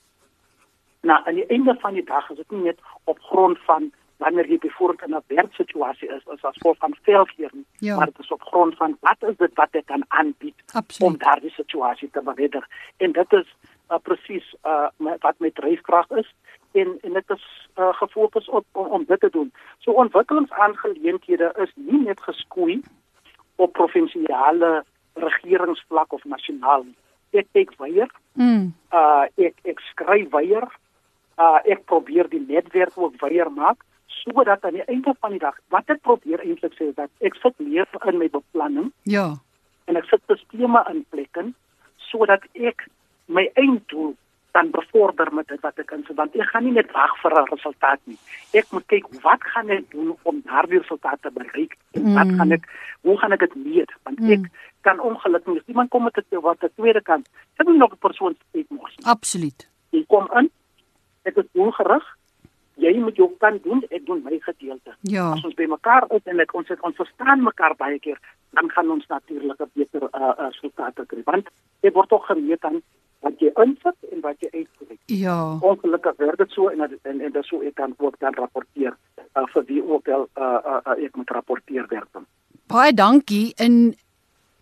[1.02, 4.48] na aan die einde van die dag is dit nie net op grond van wanneer
[4.50, 7.96] jy bijvoorbeeld in 'n werksituasie is as as gevolg van velgeer nie, Ja.
[7.96, 11.20] maar dit is op grond van wat is dit wat ek kan aanbied om Absoluut.
[11.20, 12.68] daardie situasie te beredder.
[12.98, 13.56] En dit is
[13.92, 16.34] uh, presies uh, my- wat my dryfkrag is
[16.72, 19.52] en en dit is uh, gefokus op om, om dit te doen.
[19.80, 22.82] So ontwikkelingsaangeleenthede is nie net geskoei
[23.56, 26.96] op provinsiale regeringsvlak of nasionaal nie.
[27.40, 28.74] Ek kyk weier, Mm.
[28.92, 30.68] uh ek ek skryf weier,
[31.40, 35.58] uh ek probeer die netwerk ook weier maak sodat aan die einde van die dag
[35.70, 39.36] wat ek probeer eintlik sê is dat ek sit meer in my beplanning Ja.
[39.88, 41.54] en ek sit sisteme in plek in
[42.12, 42.88] sodat ek
[43.28, 44.16] my einddoel
[44.56, 47.50] dan bevorder met dit wat ek insit want ek gaan nie net wag vir 'n
[47.52, 48.18] resultaat nie.
[48.60, 52.14] Ek moet kyk wat gaan ek doen om daardie resultaat te bereik mm.
[52.18, 52.38] wat Mm.
[52.40, 52.64] gaan ek
[53.02, 54.32] hoe gaan ek dit meet want Mm.
[54.36, 54.44] ek
[54.88, 57.26] kan ongelukkig as iemand kom met 'n wat 'n tweede kant
[57.60, 58.96] ek moet nog 'n persoon steek mos.
[59.04, 59.68] Absoluut.
[59.92, 60.50] Jy kom in
[61.24, 62.06] ek is doelgerig
[62.76, 64.96] jy moet jou kan doen ek doen my gedeelte.
[65.02, 65.32] Ja.
[65.32, 68.20] As ons by mekaar is en ek ons het ons verstaan mekaar baie keer,
[68.52, 71.22] dan gaan ons natuurlik 'n beter uh, uh, resultate kry.
[71.26, 71.50] Want
[71.82, 72.82] dit word tog gemeet aan
[73.22, 74.98] wat jy insit en wat jy uitkry.
[75.08, 75.58] Ja.
[75.62, 78.94] Ongelukkig word dit so en dat- en en dis so ek kan ook dan rapporteer
[79.36, 82.10] uh, vir wie ook al uh, uh, uh, ek moet rapporteer werk.
[82.68, 83.54] Baie dankie.
[83.58, 83.96] In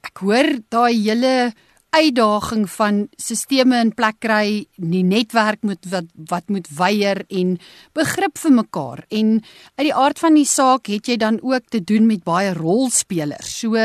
[0.04, 1.54] ek hoor daai hele
[1.94, 7.60] uitdaging van sisteme in plek kry, die netwerk moet wat wat moet weier en
[7.94, 9.04] begrip vir mekaar.
[9.14, 9.36] En
[9.78, 13.60] uit die aard van die saak het jy dan ook te doen met baie rolspelers.
[13.62, 13.78] So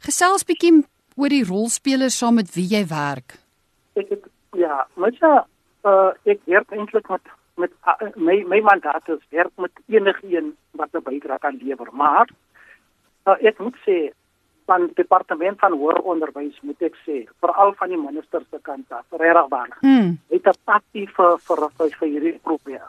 [0.00, 0.80] gesels bietjie
[1.16, 3.36] oor die rolspelers saam met wie jy werk.
[3.94, 4.24] Ek het
[4.56, 7.20] ja, mens uh, ek werk eintlik met
[7.56, 12.28] met uh, my my mandaat is werk met enigiemand wat 'n bydrae kan lewer, maar
[13.26, 14.12] uh, ek moet sê
[14.64, 19.04] van departement van hoër onderwys moet ek sê veral van die minister se kant af
[19.10, 20.18] regtig waar Mm.
[20.30, 22.86] het 'n passie vir vir vir, vir hierdie groep ja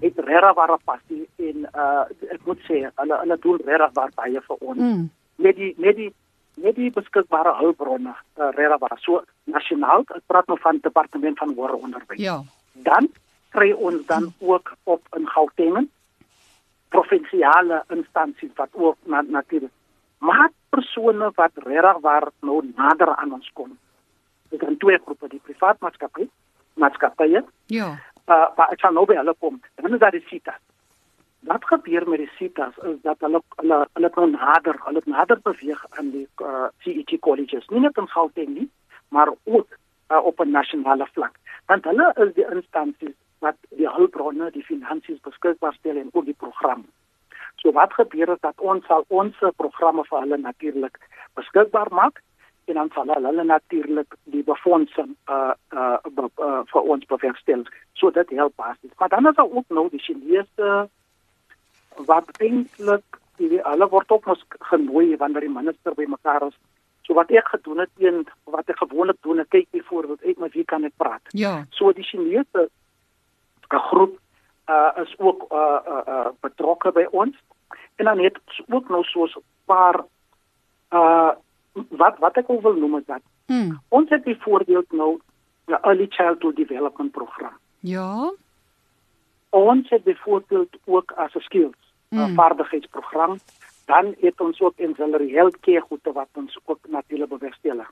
[0.00, 4.10] het regtig waar 'n passie en uh, ek moet sê hulle hulle doen regtig waar
[4.14, 5.10] baie vir ons Mm.
[5.36, 6.12] met die met die
[6.54, 11.54] met die beskikbare hulpbronne uh, regtig waar so nasionaal ek praat nou van departement van
[11.54, 12.40] hoër onderwys Ja.
[12.72, 13.08] dan
[13.50, 15.88] kry ons dan ook op in Gauteng
[16.88, 19.70] provinsiale instansies wat ook na natuurlik
[20.18, 23.78] maar persone wat regtig waar nou nader aan ons kom.
[24.48, 26.28] Dit is twee groepe, die privaat maatskappy,
[26.74, 27.88] maatskappye, Ja.
[28.26, 29.60] uh, maar ek sal nou by hulle kom.
[29.74, 30.54] Dan is daar die CITA.
[31.44, 35.86] Wat gebeur met die CITA's is dat hulle hulle hulle nou nader, hulle nader beweeg
[35.98, 38.70] aan die uh, CET colleges, nie net in Gauteng nie,
[39.08, 39.68] maar ook
[40.12, 41.36] uh, op 'n nasionale vlak.
[41.66, 46.40] Want hulle is die instansies wat die hulpbronne, die finansies beskikbaar stel en ook die
[46.44, 46.88] programme.
[47.56, 50.98] So wat gebeur is dat ons sal ons programme vir hulle natuurlik
[51.34, 52.22] beskikbaar maak
[52.64, 57.64] en dan sal hulle, natuurlik die befondsing uh uh, be, uh vir ons bewerkstel.
[57.92, 58.96] So dit help basies.
[58.98, 60.88] Maar dan is daar ook nou die Chinese
[61.96, 66.56] wat eintlik die hulle word ook mos genooi wanneer die minister by mekaar is.
[67.02, 70.52] So wat ek gedoen het een wat ek gewoonlik doen, ek kyk byvoorbeeld uit met
[70.52, 71.22] wie kan ek praat.
[71.30, 71.64] Ja.
[71.70, 72.68] So die Chinese
[73.74, 74.18] 'n groep
[74.68, 77.36] uh is ook uh uh, uh betrokke by ons.
[77.96, 80.04] En dan het ook nou so 'n paar
[80.92, 81.32] uh
[81.88, 83.80] wat wat ek wil noem is dat Mm.
[83.88, 85.20] ons het byvoorbeeld nou
[85.66, 87.52] 'n early childhood development program.
[87.80, 88.32] Ja.
[89.48, 91.83] Ons het byvoorbeeld ook as 'n skills
[92.14, 92.28] Mm.
[92.28, 92.34] mm.
[92.34, 93.38] vaardigheidsprogram.
[93.84, 97.84] Dan het ons ook ancillary healthcare goede wat ons ook natuurlik bewerkstel.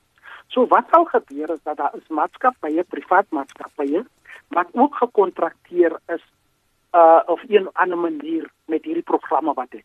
[0.49, 4.05] So wat sal gebeur is dat daar is maatskappye, privaat maatskappye
[4.49, 6.25] wat ook gekontrakteer is
[6.93, 9.85] uh of een ander manier met hierdie programme wat het.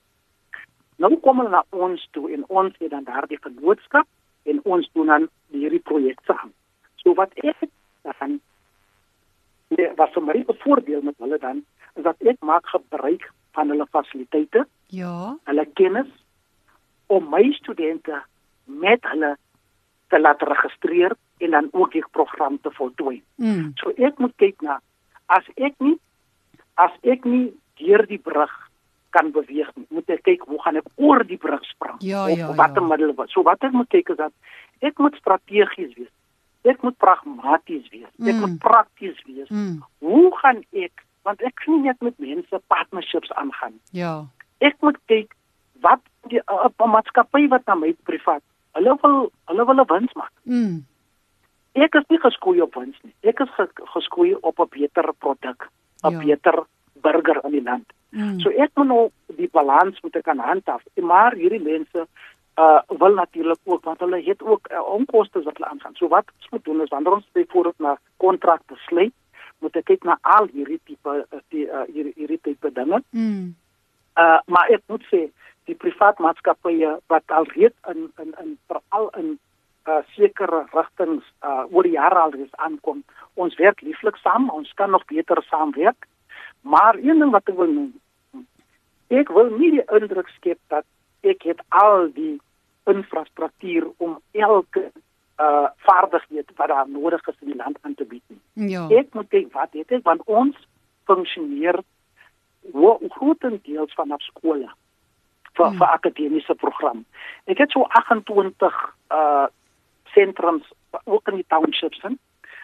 [0.95, 4.07] Nou kom hulle na ons toe en ons het dan daardie vennootskap
[4.43, 6.51] en ons doen dan hierdie projek saam.
[6.95, 7.69] So wat ek
[8.01, 8.39] dan
[9.67, 11.63] nee, wat vir my 'n voordeel met hulle dan
[11.95, 15.35] is dat ek maak gebruik van hulle fasiliteite, Ja.
[15.49, 16.07] hulle kennis
[17.09, 18.21] om my studente
[18.65, 19.33] met hulle
[20.11, 23.21] te laat registreer en dan ook die program te voltooi.
[23.35, 23.71] Mm.
[23.81, 24.79] So ek moet kyk na
[25.27, 25.97] as ek nie
[26.77, 27.49] as ek nie
[27.81, 28.51] deur die brug
[29.15, 31.97] kan beweeg nie, moet ek kyk hoe gaan ek oor die brug spring.
[32.05, 32.87] Ja, of ja, watter ja.
[32.87, 33.29] middel wat.
[33.33, 34.33] So wat ek moet kyk is dat
[34.85, 36.11] ek moet strategies wees.
[36.67, 38.11] Ek moet pragmaties wees.
[38.19, 38.39] Ek Mm.
[38.43, 39.49] moet prakties wees.
[39.49, 39.81] Mm.
[39.99, 43.79] Hoe gaan ek want ek nie net met mense partnerships aangaan.
[43.91, 44.25] Ja.
[44.63, 45.35] Ek moet kyk
[45.85, 46.01] wat
[46.31, 48.43] die uh, 'n maatskappy wat na my privaat
[48.77, 50.33] Hulle wil hulle wil 'n wins maak.
[50.43, 50.85] Mm.
[51.73, 53.13] Ek is nie geskoei op wins nie.
[53.21, 55.69] Ek is ge geskoei op 'n beter produk,
[56.03, 56.19] 'n Ja.
[56.19, 56.65] beter
[57.01, 57.87] burger in die land.
[58.11, 58.39] Mm.
[58.39, 60.83] So ek moet nou die balans moet ek kan handhaaf.
[60.95, 62.07] Maar hierdie mense
[62.57, 65.95] uh wil natuurlik ook want hulle het ook uh, onkoste wat hulle aangaan.
[65.95, 69.13] So wat ons moet doen is wanneer ons byvoorbeeld na kontrakte sluit,
[69.59, 73.01] moet ek kyk na al hierdie tipe uh, die uh, hierdie hierdie tipe dinge.
[73.11, 73.55] Mm.
[74.17, 75.27] Uh maar ek moet sê
[75.69, 79.37] die privaat maatskappye wat alreeds in in in veral in
[79.87, 83.03] uh sekere rigtings uh oor die jare al is aankom.
[83.33, 86.07] Ons werk lieflik saam, ons kan nog beter saamwerk.
[86.61, 88.45] Maar een ding wat ek wil noem.
[89.07, 90.85] Ek wil nie die indruk skep dat
[91.23, 92.35] ek het al die
[92.87, 94.89] infrastruktuur om elke
[95.41, 98.69] uh vaardigheid wat daar nodig is in die land aan te bied nie.
[98.71, 98.87] Ja.
[98.89, 100.57] Ek moet kyk wat het ek want ons
[101.05, 101.79] funksioneer
[102.71, 104.69] hoe grootendeels vanaf skole
[105.57, 105.77] vir Hmm.
[105.77, 107.05] vir akademiese program.
[107.45, 108.73] Ek het so 28
[109.11, 109.47] uh
[110.13, 110.65] sentrums
[111.03, 112.19] ook in die townships in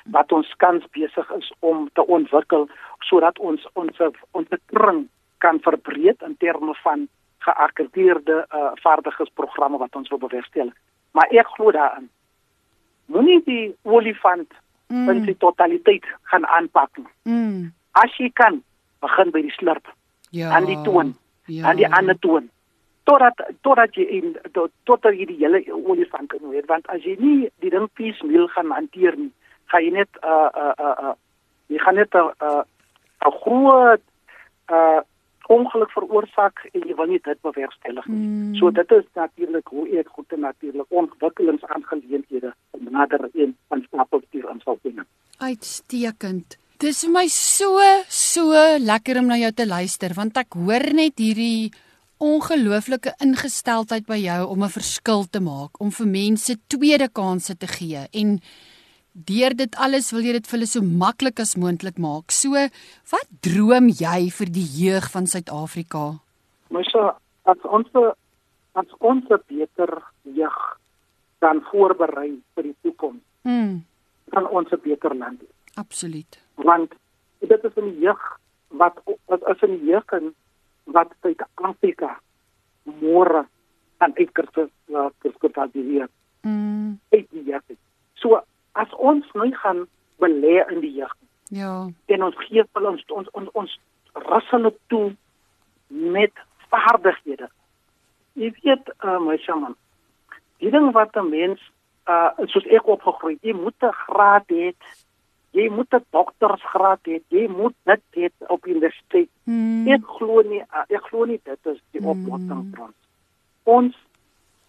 [0.06, 2.68] wat ons kans besig is om te ontwikkel
[3.00, 4.00] sodat ons ons
[4.32, 5.08] ons kring
[5.38, 7.08] kan verbreed in terme van
[7.40, 10.74] geakkrediteerde uh vaardigheidsprogramme wat ons wil bewerkstellig.
[11.12, 12.10] Maar ek glo daarin.
[13.06, 14.52] Moenie die olifant
[14.94, 15.10] Mm.
[15.10, 17.12] in sy totaliteit gaan aanpak nie.
[17.26, 17.72] Mm.
[17.92, 18.62] As jy kan,
[19.02, 19.88] begin by die slurp,
[20.32, 20.52] Ja.
[20.52, 21.16] aan die toon,
[21.48, 21.68] Ja.
[21.70, 22.50] aan die ander toon.
[23.04, 27.16] Totdat totdat jy in tot, totdat jy die hele olifant kan weet, want as jy
[27.20, 29.32] nie die ding piecemeal gaan hanteer nie,
[29.66, 31.14] gaan jy net uh uh uh, uh
[31.68, 34.02] jy gaan net 'n uh, 'n uh, groot
[34.70, 35.02] uh
[35.48, 38.28] ongeluk veroorsaak en jy wil nie dit bewerkstellig nie.
[38.28, 38.56] Mm.
[38.56, 44.62] So dit is natuurlik hoe ek goed en natuurlik ontwikkelingsaangeleenthede nader een van stapelstuur aan
[44.64, 45.02] sal bring.
[45.38, 46.58] Uitstekend.
[46.84, 47.80] Dis vir my so
[48.10, 51.72] so lekker om na jou te luister want ek hoor net hierdie
[52.24, 57.68] ongelooflike ingesteldheid by jou om 'n verskil te maak, om vir mense tweede kansse te
[57.68, 58.40] gee en
[59.14, 62.32] deur dit alles wil jy dit vir hulle so maklik as moontlik maak.
[62.32, 62.50] So,
[63.12, 66.20] wat droom jy vir die jeug van Suid-Afrika?
[66.92, 67.12] So
[67.46, 67.88] as ons
[68.76, 70.58] as ons beter jeug
[71.40, 73.84] kan voorberei vir die toekoms, Mm,
[74.32, 75.48] kan ons 'n beter land hê.
[75.76, 76.40] absoluut.
[76.56, 76.94] Want
[77.42, 78.40] dit is 'n jeug
[78.70, 78.98] wat
[79.28, 80.34] as as 'n jeug in
[80.86, 82.20] wat Suid-Afrika
[82.86, 83.46] môre
[84.00, 84.70] aan uitkursus
[85.20, 85.38] kursus
[86.44, 87.62] Mm, uit die jeug.
[88.74, 89.86] As ons nou gaan
[90.20, 91.14] belê in die jeug
[91.50, 91.90] ja.
[92.06, 93.80] en ons gee vir ons ons ons, ons
[94.30, 95.16] rus hulle toe
[95.90, 96.32] met
[96.70, 97.48] vaardighede.
[98.34, 99.76] Jy weet, uh, my shaman.
[100.62, 101.60] Die ding wat 'n mens
[102.10, 104.74] uh soos ek opgegroei, jy moet 'n graad hê.
[105.54, 107.22] Jy moet 'n doktorsgraad hê.
[107.30, 109.30] Jy moet dit hê op universiteit.
[109.46, 112.08] Mm, Ek glo nie uh, ek glo nie dit is die Mm.
[112.08, 112.96] oplossing vir ons.
[113.64, 113.96] Ons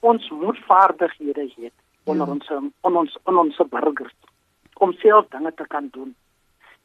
[0.00, 1.70] ons moet vaardighede hê
[2.04, 2.32] onder Ja.
[2.32, 2.48] ons
[2.82, 4.14] on ons on ons burgers
[4.78, 6.14] om self dinge te kan doen.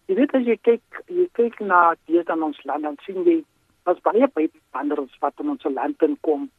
[0.07, 3.43] Jy weet as jy kyk jy kyk na dit in ons land dan sien jy
[3.85, 6.49] as baie buitelanders wat in ons land inkom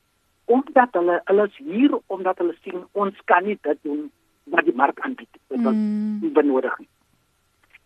[0.47, 4.11] omdat hulle hulle is hier omdat hulle sien ons kan nie dit doen
[4.45, 6.33] wat die mark aanbied wat Mm.
[6.33, 6.89] benodig nie.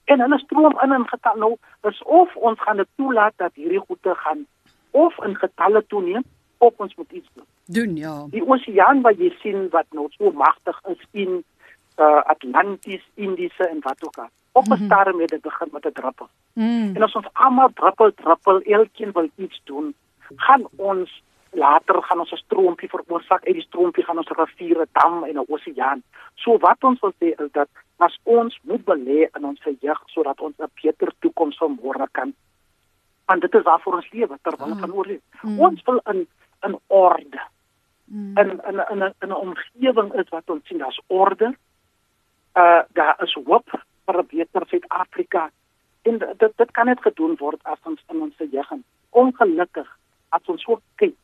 [0.04, 3.80] En hulle stroom in in getal nou is of ons gaan dit toelaat dat hierdie
[3.80, 4.46] goede gaan
[4.90, 6.24] of in getalle toeneem
[6.66, 7.46] of ons moet iets doen.
[7.76, 8.14] Doen ja.
[8.30, 11.44] Die oseaan wat jy sien wat nou so magtig is in
[11.98, 14.30] uh, Atlanties, Indiese en wat ook al.
[14.52, 14.84] Op 'n Mhm.
[14.84, 16.28] stadium het dit begin met 'n druppel.
[16.54, 16.90] Mm.
[16.96, 19.94] En as ons almal druppel druppel elkeen wil iets doen,
[20.36, 24.78] gaan ons later gaan ons 'n stroompie veroorsaak uit die stroompie gaan ons 'n rivier,
[24.80, 26.02] 'n dam en 'n oseaan.
[26.34, 30.40] So wat ons wil sê is dat as ons moet belê in ons jeug sodat
[30.40, 32.34] ons 'n beter toekoms vir môre kan.
[33.26, 34.80] Want dit is waarvoor ons lewe terwyl ons Mm.
[34.80, 35.20] gaan oorleef.
[35.42, 35.58] Mm.
[35.60, 36.26] Ons wil in
[36.64, 37.40] in orde
[38.06, 38.38] Mm.
[38.38, 41.54] in in in 'n in 'n omgewing is wat ons sien daar's orde.
[42.54, 43.68] Uh daar is hoop
[44.06, 45.50] vir 'n beter Suid-Afrika.
[46.02, 49.88] En dit dit- kan net gedoen word as ons in ons jeug en ongelukkig
[50.28, 51.14] as ons so kyk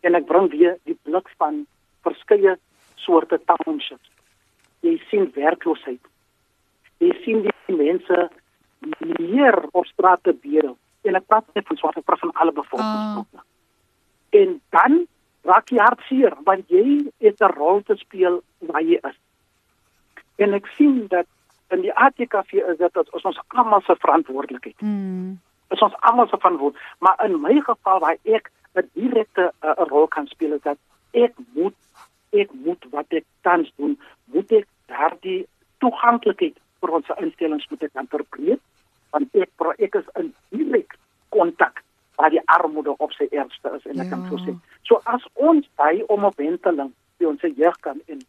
[0.00, 1.66] en ek bring weer die blik van
[2.02, 2.58] verskeie
[2.94, 4.10] soorte townships.
[4.80, 6.00] Jy sien werkloosheid.
[6.98, 8.30] Jy sien die mense
[9.18, 10.76] meer op strate bedel.
[11.02, 13.31] En ek praat net van swart, ek praat van alle bevolkingsgroepe.
[14.38, 15.06] En dan
[15.48, 19.18] raak jy hartseer want jy het 'n rol te speel waar jy is.
[20.36, 21.26] En ek sien dat
[21.68, 24.80] in die ATKV is dit dat ons ons almal se verantwoordelikheid.
[24.80, 25.40] Mm.
[25.68, 30.06] Is ons almal se verantwoordelikheid, maar in my geval waar ek 'n direkte uh, rol
[30.06, 30.78] kan speel is dat
[31.10, 31.74] ek moet
[32.30, 35.46] ek moet wat ek tans doen, moet ek daardie
[35.78, 38.60] toeganklikheid vir ons instellings moet ek kan verbreek
[39.14, 40.96] want ek ek is in direk
[41.34, 41.82] kontak
[42.22, 44.28] waar die armoede op sy ergste is en ek kan Ja.
[44.28, 44.52] so sê.
[44.86, 48.20] So as ons by om 'n wenteling by ons jeug kan in.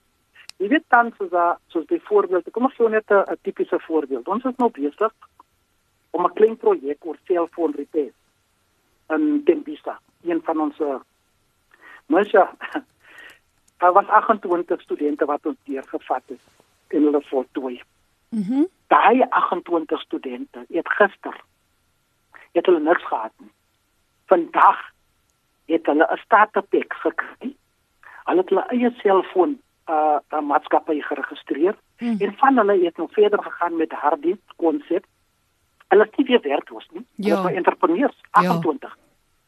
[0.58, 4.28] Jy weet dan soos da soos byvoorbeeld, kom ons gee net 'n tipiese voorbeeld.
[4.28, 5.14] Ons is nou besig
[6.12, 8.12] om 'n klein projek oor selfoon repair
[9.10, 10.78] in Tembisa, een van ons
[12.06, 12.56] Mens ja.
[13.78, 16.42] Daar was 28 studente wat ons deurgevat het
[16.88, 17.82] en hulle voltooi.
[18.30, 18.54] Mhm.
[18.54, 21.42] Mm Daai 28 studente het gister
[22.52, 23.52] het hulle niks gehad nie.
[24.34, 24.80] Vandag
[25.70, 27.56] het hulle 'n starterpak gekry.
[28.28, 29.60] Hulle het hulle eie selfoon
[29.90, 32.16] uh 'n maatskappy geregistreer Mm.
[32.20, 35.06] en van hulle het nog verder gegaan met hardie konsep.
[35.88, 37.06] Hulle is nie weer werkloos nie.
[37.16, 37.36] Ja.
[37.36, 38.98] Hulle is entrepreneurs, 28.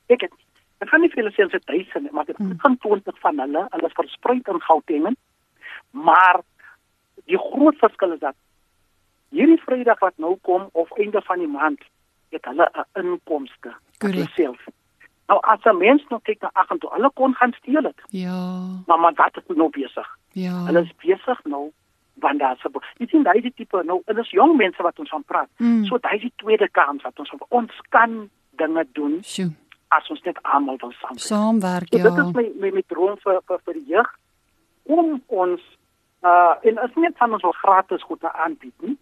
[0.07, 0.31] Ek het
[0.77, 2.53] ek gaan nie hulle sê se duisende, maar dit Mm.
[2.57, 5.15] gaan 20 van hulle, hulle is versprei in Gauteng.
[5.91, 6.41] Maar
[7.25, 8.35] die groot verskil is dat
[9.29, 11.81] hierdie Vrydag wat nou kom of einde van die maand
[12.29, 13.73] het hulle 'n inkomste
[14.35, 14.67] self.
[15.27, 18.01] Nou as 'n mens nou kyk na 28, hulle kon gaan steel dit.
[18.07, 18.67] Ja.
[18.85, 20.07] Maar maar wat is nou besig?
[20.31, 20.65] Ja.
[20.65, 21.71] Hulle is besig nou
[22.13, 25.23] want daar se jy sien daai tipe nou dit is jong mense wat ons van
[25.23, 25.49] praat.
[25.57, 25.85] Mm.
[25.85, 29.51] So daai is die tweede kans wat ons ons kan dinge doen Sjoe.
[29.87, 31.17] as ons net almal wil saam.
[31.17, 32.03] Saamwerk, So ja.
[32.03, 34.11] dit is my my, my droom vir vir, vir die jeug
[34.83, 35.61] om ons
[36.23, 38.97] uh en as net van ons wil gratis goede aanbied nie.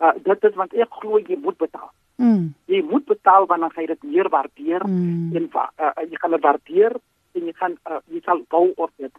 [0.00, 1.90] Uh dit is want ek glo jy moet betaal.
[2.16, 2.54] Mm.
[2.66, 5.36] Jy moet betaal gaan jy dit meer waardeer Mm.
[5.36, 6.92] en uh, jy gaan dit waardeer
[7.34, 9.12] en jy gaan uh, jy sal bou op dit.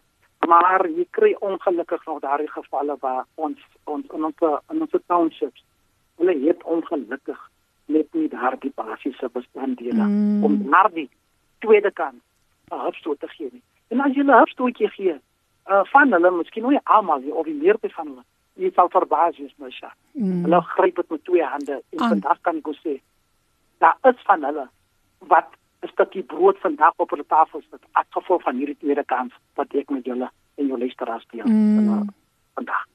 [0.46, 5.64] Maar jy kry ongelukkig nog daardie gevalle waar ons ons in ons in ons townships
[6.18, 7.40] hulle het ongelukkig
[7.86, 10.44] net nie daardie basiese bestanddele Mm.
[10.44, 11.10] om daardie
[11.58, 12.22] tweede kant
[12.70, 13.62] 'n hulpstoot te gee nie.
[13.88, 15.14] En as jy 'n hulpstootjie gee,
[15.70, 18.24] uh, van hulle, miskien nie almal nie of die meerderheid van hulle,
[18.56, 19.92] jy sal verbaas wees, Masha.
[20.14, 20.44] Mm.
[20.44, 22.08] Hulle gryp dit met twee hande en Aan.
[22.08, 23.00] vandag kan ek sê,
[23.78, 24.68] daar is van hulle
[25.28, 25.48] wat
[25.82, 29.74] 'n stukkie brood vandag op hulle tafel sit as gevolg van hierdie tweede kans wat
[29.74, 32.08] ek met julle en jou luisteraars deel Mm.
[32.54, 32.86] vandag.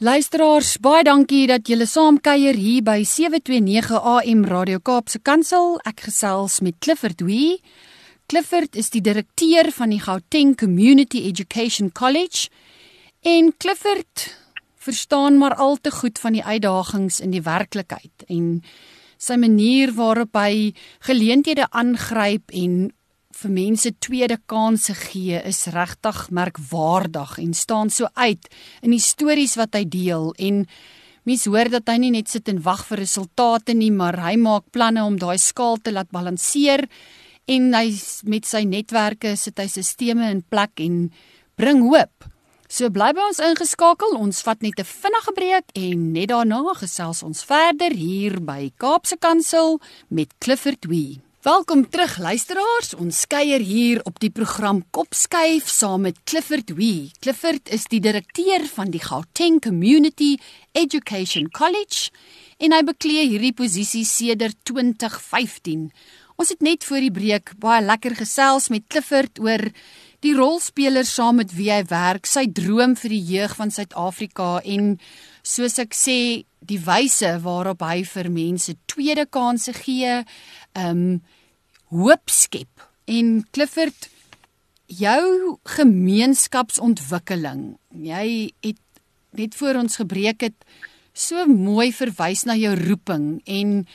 [0.00, 5.80] Luisteraars, baie dankie dat julle saamkuier hier by 729 AM Radio Kaapse Kansel.
[5.84, 7.60] Ek gesels met Clifford Wee.
[8.28, 12.48] Clifford is die direkteur van die Gauteng Community Education College.
[13.24, 14.28] En Clifford
[14.88, 18.62] verstaan maar al te goed van die uitdagings in die werklikheid en
[19.18, 20.72] sy manier waarop hy
[21.06, 22.86] geleenthede aangryp en
[23.38, 28.48] vir mense tweede kansse gee is regtig merkwaardig en staan so uit
[28.82, 30.64] in die stories wat hy deel en
[31.28, 34.70] mens hoor dat hy nie net sit en wag vir resultate nie maar hy maak
[34.74, 36.88] planne om daai skaal te laat balanseer
[37.48, 37.86] en hy
[38.28, 41.08] met sy netwerke sit hy sisteme in plek en
[41.58, 42.28] bring hoop.
[42.68, 44.12] So bly by ons ingeskakel.
[44.20, 49.16] Ons vat net 'n vinnige breek en net daarna gesels ons verder hier by Kaapse
[49.16, 51.20] Kansel met Clifford Wee.
[51.42, 52.92] Welkom terug luisteraars.
[52.94, 57.10] Ons kuier hier op die program Kopskuif saam met Clifford Wee.
[57.20, 60.36] Clifford is die direkteur van die Gauteng Community
[60.72, 62.10] Education College
[62.58, 65.90] en hy beklee hierdie posisie sedert 2015.
[66.36, 69.72] Ons het net voor die breek baie lekker gesels met Clifford oor
[70.24, 74.96] die rolspeler saam met wie hy werk, sy droom vir die jeug van Suid-Afrika en
[75.46, 80.24] soos ek sê, die wyse waarop hy vir mense tweede kansse gee,
[80.74, 81.20] um
[81.94, 82.82] hoop skep.
[83.08, 84.08] En Clifford,
[84.88, 87.78] jou gemeenskapsontwikkeling.
[87.94, 88.80] Jy het
[89.38, 90.64] net voor ons gebreek het
[91.18, 93.86] so mooi verwys na jou roeping en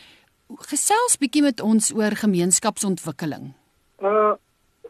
[0.69, 3.53] gesels bietjie met ons oor gemeenskapsontwikkeling.
[4.03, 4.35] Uh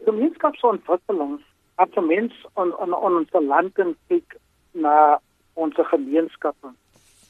[0.04, 1.40] gemeenskapsontwikkeling
[1.74, 4.36] as 'n mens on on on ons land en kyk
[4.72, 5.20] na
[5.54, 6.68] ons gemeenskappe.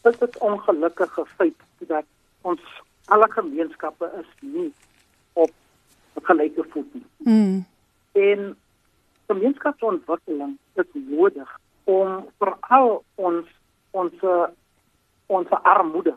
[0.03, 2.05] Dit is 'n ongelukkige feit dat
[2.43, 2.61] ons
[3.07, 4.73] alle gemeenskappe is nie
[5.33, 5.51] op
[6.23, 7.07] gelyke voet nie.
[7.19, 7.65] Mm.
[8.13, 8.57] En
[9.27, 13.47] gemeenskapsontwikkeling is nodig om veral ons
[13.91, 14.13] ons
[15.27, 16.15] ons armoede,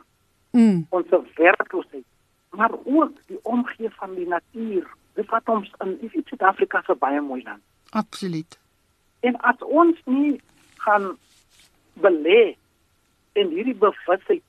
[0.51, 0.85] Mm.
[0.89, 1.05] ons
[1.35, 2.05] werkloosheid,
[2.49, 4.87] maar ook die omgee van die natuur.
[5.17, 7.63] Dit wat ons in Suid-Afrika se baie mooi land.
[7.97, 8.59] Absoluut.
[9.25, 10.37] En as ons nie
[10.85, 11.15] gaan
[12.01, 12.55] belê
[13.33, 14.43] in hierdie bewustheid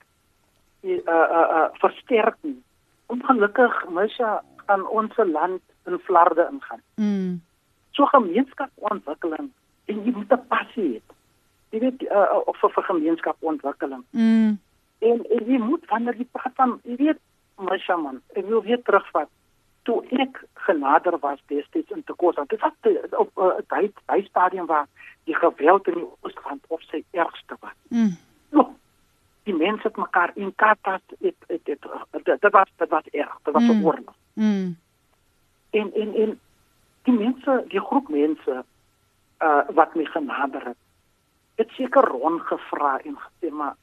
[0.85, 2.59] uh uh uh versterk nie.
[3.09, 6.83] Ongelukkig Misha gaan ons land in flarde ingaan.
[6.95, 7.41] Mm.
[7.97, 9.49] So gemeenskapsontwikkeling
[9.89, 11.01] en jy moet 'n passie hê.
[11.71, 14.05] Jy weet uh, of vir gemeenskapsontwikkeling.
[14.11, 14.61] Mm.
[14.99, 17.21] En, en jy moet wanneer jy praat van jy weet
[17.59, 19.29] Misha man, ek wil weer terugvat
[19.89, 22.45] toe ek genader was destyds in Tekosa.
[22.53, 24.86] Dit was te, op 'n uh, tyd by stadium waar
[25.24, 27.78] die geweld in die Oosrand op sy ergste was.
[27.89, 28.16] Mm.
[28.51, 28.76] No,
[29.43, 31.86] die mense het mekaar in het het dit
[32.41, 33.39] dit was dit was erg.
[33.43, 33.84] Dit was 'n Mm.
[33.84, 34.16] oorlog.
[34.32, 34.76] Mm.
[35.70, 36.41] En en en
[37.03, 38.64] die mense, die groep mense
[39.41, 40.80] uh wat my genader het.
[41.55, 43.76] Het seker rondgevra en gesê maar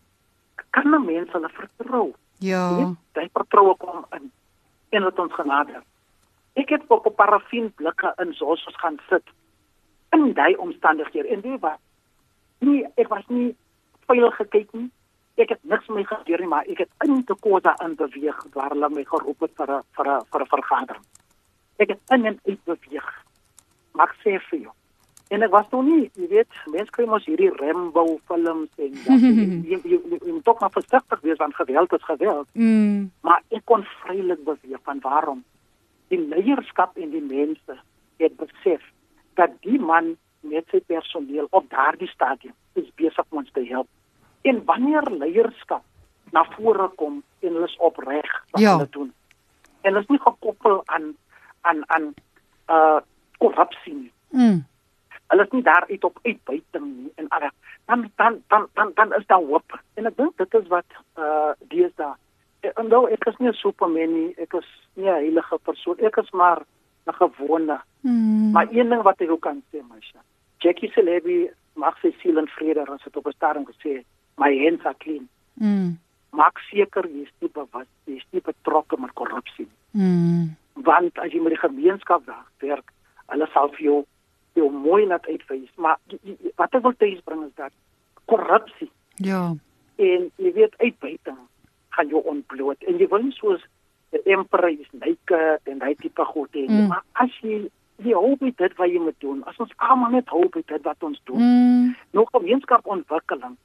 [0.69, 2.13] kan 'n mens hulle vertrou?
[2.39, 2.93] Ja.
[3.13, 4.31] Hy vertroue kom in
[4.89, 5.83] en het ons genader.
[6.55, 9.23] Ek het op 'n parafin blikke in soos ons gaan sit
[10.15, 11.79] in daai omstandighede en dit was
[12.59, 13.55] nie ek was nie
[14.07, 14.89] veilig gekyk nie.
[15.35, 18.69] Ek het niks mee gebeur nie, maar ek het in te kosa in beweeg waar
[18.69, 21.05] hulle my geroep het vir 'n vir 'n vir 'n vergadering.
[21.77, 23.07] Ek het in en uit beweeg.
[23.91, 24.73] Maar ek sê vir jou.
[25.27, 29.19] En ek was nog nie, jy weet, mense kry mos hierdie Rambo films en dat,
[29.19, 29.33] jy,
[29.69, 32.47] jy, jy, jy, jy moet tog maar versigtig wees want geweld is geweld.
[32.53, 33.11] Mm.
[33.21, 35.43] Maar ek kon vrylik beweeg van waarom
[36.15, 37.79] die leierskap en die mense
[38.21, 38.83] het besef
[39.39, 43.87] dat die man met sy personeel op daardie stadium is besig om ons te help.
[44.45, 45.83] En wanneer leierskap
[46.35, 48.75] na vore kom en hulle is opreg wat Ja.
[48.75, 49.13] hulle doen.
[49.81, 51.15] En hulle is nie gekoppel aan
[51.61, 52.13] aan aan
[52.69, 52.99] uh
[53.37, 54.11] korrupsie nie.
[54.29, 54.65] Mm.
[55.27, 57.51] Hulle is nie daar uit op uitbuiting nie en alles.
[57.85, 59.79] Dan dan dan dan dan is daar hoop.
[59.93, 60.85] En ek dink dit is wat
[61.17, 62.24] uh deesdae en
[62.87, 65.97] nou ek is nie 'n superman nie, ek is nie 'n heilige persoon.
[65.99, 66.61] Ek is maar
[67.07, 67.79] 'n gewone.
[68.01, 68.51] Mm.
[68.51, 70.19] Maar een ding wat ek ook kan sê, Masha.
[70.59, 74.03] Jackie Celebi mag sy siel in vrede as dit op 'n stadium gesê,
[74.37, 75.27] my hands are clean.
[75.53, 75.97] Mm.
[76.31, 80.03] Maak seker jy is nie bewus, jy is nie betrokke met korrupsie nie.
[80.03, 80.55] Mm.
[80.73, 82.23] Want as jy met die gemeenskap
[82.59, 82.91] werk,
[83.27, 84.05] hulle sal vir jou
[84.55, 87.71] jou mooi laat uitwys, maar die- die- wat ek wil teesbring is dat
[88.25, 89.53] korrupsie Ja.
[89.95, 91.37] en jy weet uitbuiting
[91.95, 93.63] gaan jou ontbloot en jy wil nie soos
[94.15, 96.87] die emperor is naked en daai tipe goed hê Mm.
[96.87, 97.65] maar as jy
[98.03, 100.83] jy hou by dit wat jy moet doen as ons almal net hou by dit
[100.83, 101.95] wat ons doen Mm.
[102.11, 103.55] nog gemeenskapontwikkeling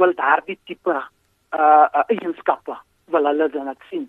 [0.00, 2.76] wil daardie tipe uh, uh eienskappe
[3.10, 4.08] wil hulle dan net sien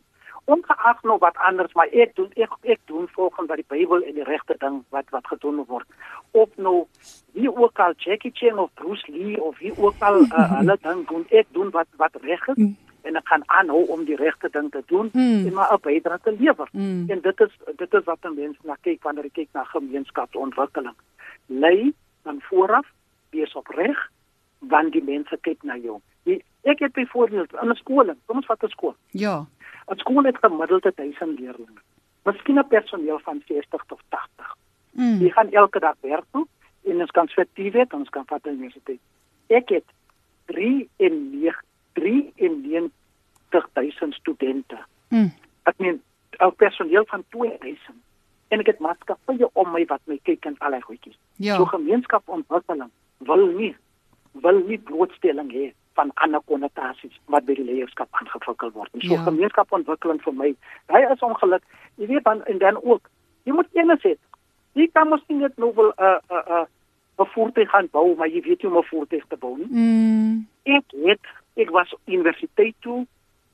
[0.52, 4.16] ongeag nou wat anders maar ek doen ek ek doen volgens wat die Bybel en
[4.18, 5.88] die regte ding wat wat gedoen word
[6.32, 6.86] of nou
[7.34, 11.08] wie ook al Jackie Chan of Bruce Lee of wie ook al uh, hulle ding
[11.10, 12.76] doen ek doen wat wat reg is Mm.
[13.04, 15.46] En ek gaan aanhou om die regte ding te doen Mm.
[15.48, 17.10] en maar 'n bydrae te lewer Mm.
[17.10, 20.96] en dit is dit is wat 'n mens na kyk wanneer jy kyk na gemeenskapsontwikkeling
[21.48, 21.94] lei
[22.24, 22.88] dan vooraf
[23.32, 24.10] wees opreg
[24.60, 28.46] want die mense kyk na jou die, ek het byvoorbeeld in 'n skool kom ons
[28.46, 29.46] vat 'n skool Ja.
[29.90, 31.70] 'n skool het gemiddeld 1000 leerders
[32.26, 34.56] miskien 'n personeel van 60 tot 80
[34.94, 35.20] Mm.
[35.20, 36.48] die gaan elke dag werk toe
[36.86, 39.00] en ons kan swetie weet ons kan vat universiteit
[39.48, 39.86] ek het
[40.46, 41.56] 3 en 9
[41.94, 42.62] 3 en
[43.50, 44.78] 90000 studente
[45.10, 45.32] Mm.
[45.64, 46.02] ek meen
[46.40, 47.96] 'n personeel van 2000
[48.48, 51.18] en ek het maatskappye om my wat my kyk en al die goedjies.
[51.36, 51.56] Ja.
[51.56, 53.76] So gemeenskapontwikkeling wil nie
[54.32, 58.90] wil nie blootstelling hê van ander konnotasies wat by die leierskap aangevikkel word.
[59.00, 59.24] So Ja.
[59.24, 60.56] gemeenskapontwikkeling vir my,
[60.88, 61.64] hy is ongeluk.
[61.98, 63.10] Jy weet dan en dan ook,
[63.44, 64.16] jy moet kennis hê.
[64.74, 66.68] Jy kan mos nie net nou wil 'n 'n 'n
[67.20, 69.68] 'n voertuig gaan bou, maar jy weet nie hoe om 'n voertuig te bou nie
[69.68, 70.48] Mm.
[70.64, 71.26] ek het
[71.58, 73.06] ek was universiteit toe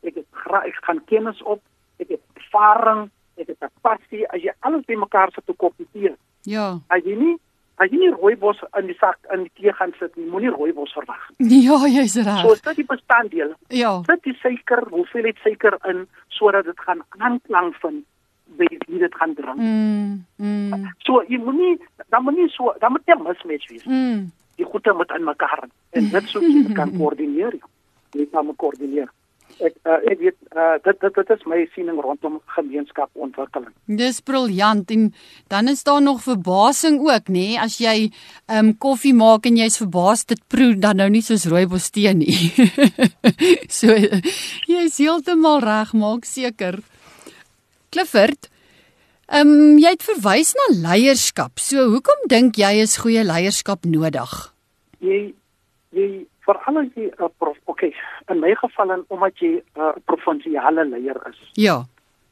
[0.04, 0.26] ek het
[0.66, 1.62] ek gaan kennis op
[2.00, 6.80] ek het ervaring ek het 'n passie as jy alles bymekaar sit te kompeteer Ja.
[6.90, 7.38] as jy nie
[7.80, 10.94] as jy nie rooibos in die sak in die tee gaan sit nie moenie rooibos
[10.94, 11.30] verwag
[11.68, 12.42] Ja, jy's reg.
[12.42, 14.02] so dit die bestanddele Ja.
[14.06, 18.06] sit die suiker hoeveelheid suiker in sodat dit gaan aanklank vind
[18.58, 20.26] by wie dit gaan drink Mm.
[20.38, 20.88] Mm.
[21.00, 21.78] so jy moenie
[22.10, 24.32] dan moenie so dan moet jy mismatch wees Mm.
[24.58, 27.52] die goede moet in mekaar en dit sou jy kan koördineer.
[27.54, 27.60] Jy
[28.32, 29.10] kan me koördineer.
[29.58, 33.72] Ek uh, ek weet uh, dit dit dit is my siening rondom gemeenskapontwikkeling.
[33.90, 35.08] Dis briljant en
[35.50, 37.56] dan is daar nog verbasing ook, nê, nee?
[37.58, 41.48] as jy ehm um, koffie maak en jy's verbaas dit proe dan nou nie soos
[41.50, 42.38] rooibos tee nie.
[43.80, 43.98] so
[44.70, 46.78] jy's heeltemal reg, maak seker.
[47.90, 48.52] Clifford,
[49.32, 51.58] ehm um, jy het verwys na leierskap.
[51.58, 54.38] So hoekom dink jy is goeie leierskap nodig?
[55.02, 55.32] Jy
[55.98, 57.94] jy veral as jy 'n uh, prof okay,
[58.32, 61.40] in my geval en omdat jy 'n uh, provinsiale leier is.
[61.54, 61.84] Ja.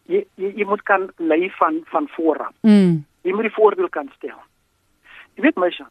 [0.07, 2.53] Jy, jy jy moet kan lei van van vooraf.
[2.61, 3.03] Mm.
[3.23, 4.39] Jy moet die voorbeeld kan stel.
[5.35, 5.87] Jy weet my son.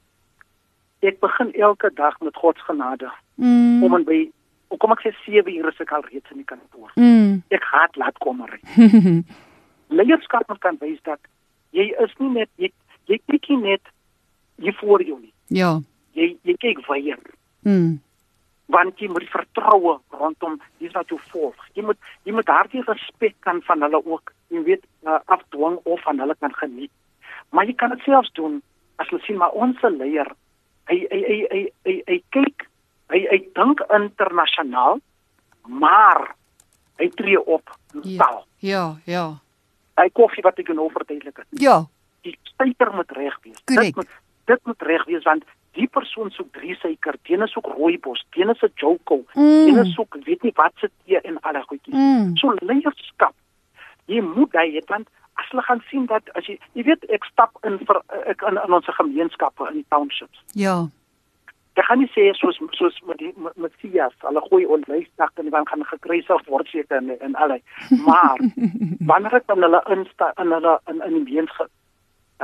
[1.03, 3.83] Ek begin elke dag met God se genade Mm.
[3.83, 4.31] om en by
[4.79, 6.91] kom ek sê 7 ure se al reeds in die kantoor.
[6.97, 7.43] Mm.
[7.51, 8.59] Ek haat laat kom ry.
[9.89, 11.19] leierskap moet kan wys dat
[11.71, 12.71] jy is nie net jy
[13.07, 13.83] jy kyk nie net
[14.57, 15.33] hier voor jou nie.
[15.49, 15.81] ja.
[16.15, 17.19] Jy jy kyk weier
[17.65, 17.99] Mm.
[18.73, 21.55] Want jy moet vertroue rondom dis wat jou volg.
[21.77, 26.01] Jy moet jy moet daardie respek kan van hulle ook, jy weet, uh, afdwing of
[26.03, 26.91] van hulle kan geniet.
[27.53, 28.63] Maar jy kan dit selfs doen
[28.97, 30.31] as jy sien maar ons leier
[30.89, 32.67] hy hy hy hy hy, hy kyk
[33.13, 35.01] hy hy dink internasionaal
[35.69, 36.35] maar
[37.01, 37.71] hy tree op
[38.03, 38.19] Ja.
[38.27, 38.47] taal.
[38.59, 39.39] Ja, ja.
[39.97, 41.47] Hy koffie wat ek nou verduidelik het.
[41.63, 41.85] Ja.
[42.25, 43.61] die spyker moet reg wees.
[43.69, 43.85] Korrek.
[43.95, 44.09] Dit moet
[44.47, 45.45] dit moet reg wees want
[45.75, 49.67] die persoon soek drie suiker, die ene soek rooibos, die ene se joko, Mm.
[49.67, 51.95] die ene soek weet nie wat se tee en al daai goedjies.
[51.95, 52.37] Mm.
[52.37, 53.35] So leierskap.
[54.07, 57.25] Jy moet daai het want as hulle gaan sien dat as jy jy weet ek
[57.25, 60.45] stap in vir ek in, in ons gemeenskappe in die townships.
[60.55, 60.87] Ja.
[61.75, 65.67] Ek gaan nie sê soos soos met die met, Sias, hulle gooi onlysdag en dan
[65.67, 67.61] gaan gekruisig word seker en en allei.
[68.07, 68.39] Maar
[69.11, 71.71] wanneer ek dan hulle insta in hulle in in die gemeenskap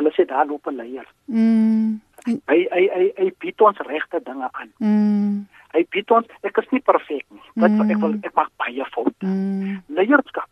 [0.01, 1.07] hulle sê daar loop 'n leier.
[1.27, 2.01] Mm.
[2.27, 4.73] Hy hy hy hy bied ons regte dinge aan.
[4.79, 5.47] Mm.
[5.75, 7.47] Hy bied ons ek is nie perfek nie.
[7.55, 7.91] Wat mm.
[7.91, 9.27] ek wil ek maak baie foute.
[9.27, 9.81] Mm.
[9.89, 10.49] Leierskap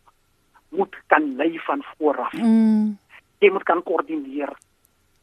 [0.69, 2.33] moet kan lei van vooraf.
[2.33, 2.97] Mm.
[3.39, 4.53] Jy moet kan koördineer.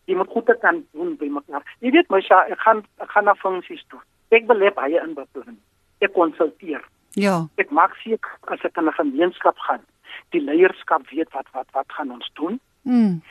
[0.07, 1.64] Jy moet goed kan doen by mekaar.
[1.81, 4.01] Jy weet my Sja, ek gaan ek gaan na funksies toe.
[4.31, 5.59] Ek wil hê baie inbeplan.
[6.03, 6.83] Ek konsulteer.
[7.16, 7.47] Ja.
[7.59, 9.83] Ek maak seker as ek in 'n gemeenskap gaan,
[10.31, 12.61] die leierskap weet wat wat wat gaan ons doen.
[12.83, 13.22] Mm.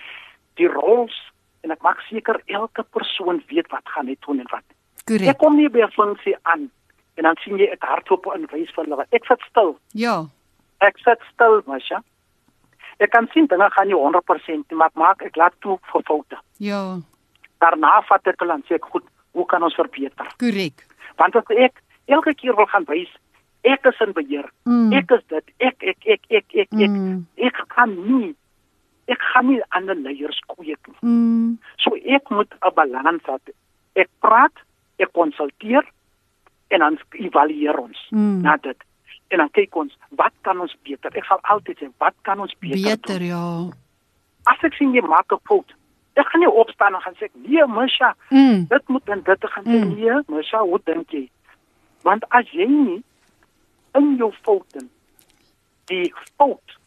[0.58, 1.16] Die roles
[1.64, 4.64] en ek maak seker elke persoon weet wat gaan hy doen en wat.
[4.99, 5.38] Ek Korrek.
[5.38, 6.70] kom nie by 'n funksie aan
[7.18, 9.06] en dan sien jy ek hardloop en wys vir hulle.
[9.12, 9.78] Ek sit stil.
[9.93, 10.26] Ja.
[10.82, 12.03] Ek sit stil, Masha.
[12.99, 16.01] Ek kan sien dinge gaan nie 100% nie, maar ek maak ek laat toe vir
[16.03, 16.38] foute.
[16.60, 16.99] Ja.
[17.62, 19.03] Daarna vat ek en sê ek goed,
[19.34, 20.28] hoe kan ons verbeter?
[20.38, 20.86] Korrek.
[21.18, 23.10] Want as ek elke keer wil gaan wys
[23.66, 24.49] ek is in beheer.
[24.70, 24.93] Mm.
[24.93, 25.43] Ek is dit.
[25.60, 27.26] Ek ek ek ek ek ek Mm.
[27.38, 28.36] ek kan nie
[29.08, 30.97] ek gaan nie ander leiers kweek nie.
[31.01, 31.58] Mm.
[31.78, 33.38] So ek moet 'n balans hê.
[33.95, 34.53] Ek praat,
[34.99, 35.84] ek konsulteer
[36.70, 38.41] en dan evalueer ons Mm.
[38.41, 38.78] na dit.
[39.30, 41.12] En dan kyk ons, wat kan ons beter?
[41.18, 43.28] Ek sal altyd sê, wat kan ons beter, Beter doen?
[43.28, 43.72] ja.
[44.45, 45.74] As ek sien jy maak 'n fout,
[46.16, 48.66] ek gaan nie opstaan en gaan sê, "Nee, Misha, Mm.
[48.68, 49.95] dit moet en dit gaan sê, Mm.
[49.95, 51.30] nee, Misha, hoe dink jy?"
[52.03, 53.03] Want as jy nie
[53.95, 54.88] in jou foute
[55.88, 56.78] die fout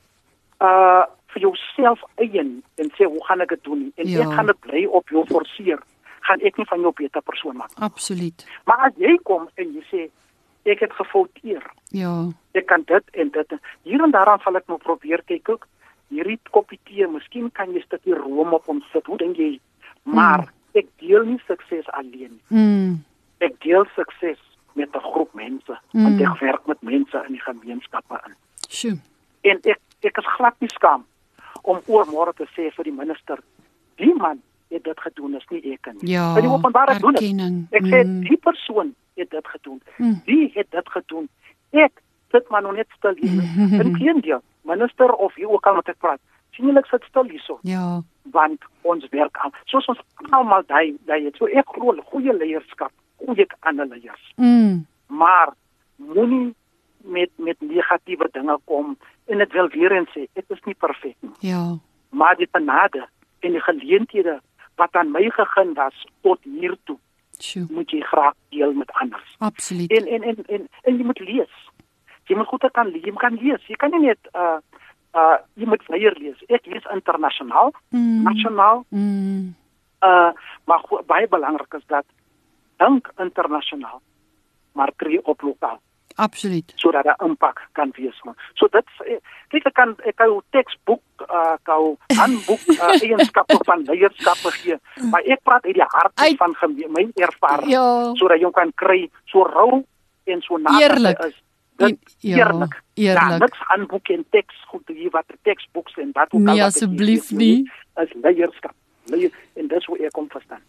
[0.61, 3.93] uh vir jouself eien en sê hoe gaan ek dit doen nie?
[3.97, 4.21] en Ja.
[4.21, 5.79] ek gaan dit bly op jou forceer
[6.21, 8.47] gaan ek nie van jou 'n beter persoon maak Absoluut.
[8.67, 10.11] maar as jy kom en jy sê
[10.65, 12.29] ek het gefouteer Ja.
[12.55, 13.53] ek kan dit en dit
[13.85, 15.67] hier en daaraan sal ek nou probeer kyk ook
[16.11, 19.61] hierdie koppie tee miskien kan jy 'n stukkie room op hom sit hoe dink jy
[20.05, 23.05] maar ek deel nie sukses alleen Mm.
[23.41, 24.39] ek deel sukses
[24.75, 26.03] met 'n groep mense Mm.
[26.05, 28.35] want ek werk met mense in die gemeenskappe in
[28.69, 28.99] Sjoe.
[29.45, 31.05] en ek ek is glad nie skaam
[31.69, 33.39] om oormôre te sê vir die minister
[34.01, 34.41] die man
[34.71, 36.35] het dit gedoen is nie ek nie Ja.
[36.37, 37.67] in die openbare doen dit erkenning.
[37.73, 38.21] ek sê Mm.
[38.29, 40.21] die persoon het dit gedoen Mm.
[40.27, 41.29] wie het dit gedoen
[41.73, 42.03] ek
[42.33, 43.43] sit maar nog net stil hier
[43.85, 46.21] inteendeel minister of wie ook al wat ek praat
[46.53, 48.01] sien julle ek sit stil hierso Ja.
[48.33, 49.99] want ons werk aan soos ons
[50.31, 52.93] almal daai daai het so ek glo goeie leierskap
[53.27, 54.85] goeie ander leiers Mm.
[55.09, 55.53] maar
[55.97, 56.55] moenie
[57.09, 58.97] met met negatiewe dinge kom
[59.27, 61.63] en dit wil weer eens sê ek is nie perfek nie Ja.
[62.11, 63.07] maar die genade
[63.41, 64.41] en die geleenthede
[64.77, 66.99] wat aan my gegee was tot hier toe
[67.41, 67.67] Sjoe.
[67.71, 69.91] moet jy graag deel met ander Absoluut.
[69.93, 71.55] en en en en, en jy moet lees
[72.29, 74.59] jy moet goed kan lees jy kan lees jy kan nie net uh
[75.15, 78.23] uh jy moet vleier lees ek lees internasionaal Mm.
[78.23, 79.55] nasionaal Mm.
[80.05, 80.31] uh
[80.67, 82.05] maar baie belangrik is dat
[82.79, 84.01] dink internasionaal
[84.73, 85.81] maar tree op lokaal
[86.19, 86.73] Absoluut.
[86.77, 88.35] sodat daar impak kan wees man.
[88.59, 88.87] So dit
[89.53, 94.77] kyk ek kan ek kan teksboek uh kan handboek uh, eienskappe van leierskappe gee,
[95.11, 98.13] maar ek praat uit die hart Uit- van gemeen, my ervaring Ja.
[98.19, 99.85] sodat jy kan kry so rou
[100.27, 101.19] en so Eerlik.
[101.25, 101.35] is.
[101.79, 102.75] Dit ja, eerlik.
[102.95, 103.31] eerlik.
[103.31, 106.57] Ja, niks handboek en teks goed hier wat teksboek en wat ook al Nee, ek
[106.59, 107.71] hier asseblief nie.
[108.03, 108.75] is leierskap.
[109.07, 110.61] Leier en dis hoe ek kom verstaan.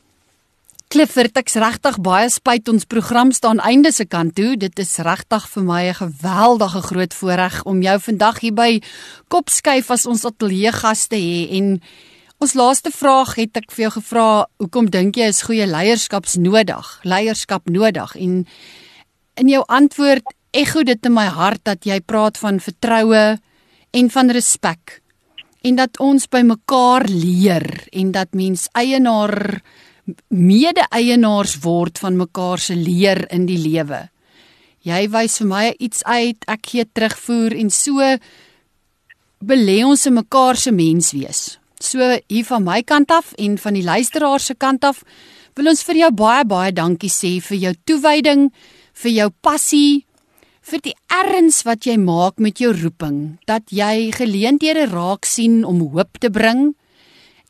[0.90, 4.56] Clifford, ek's regtig baie spyt ons program staan einde se kant toe.
[4.58, 8.82] Dit is regtig vir my 'n geweldige groot voorreg om jou vandag hier by
[9.28, 11.80] Kopskyf as ons ateljee gaste hê en
[12.40, 17.00] ons laaste vraag het ek vir jou gevra, hoekom dink jy is goeie leierskaps nodig?
[17.04, 18.48] Leierskap nodig en
[19.36, 20.24] in jou antwoord
[20.54, 23.38] ekho dit in my hart dat jy praat van vertroue
[23.94, 25.02] en van respek
[25.62, 29.62] en dat ons by mekaar leer en dat mens eienaar
[30.30, 34.08] mede-eienaars word van mekaar se leer in die lewe.
[34.88, 38.00] Jy wys vir my iets uit, ek gee terugvoer en so
[39.40, 41.60] belê ons in mekaar se mens wees.
[41.80, 45.04] So hier van my kant af en van die luisteraar se kant af
[45.56, 48.50] wil ons vir jou baie baie dankie sê vir jou toewyding,
[49.04, 50.06] vir jou passie,
[50.64, 55.82] vir die erns wat jy maak met jou roeping, dat jy geleenthede raak sien om
[55.94, 56.74] hoop te bring,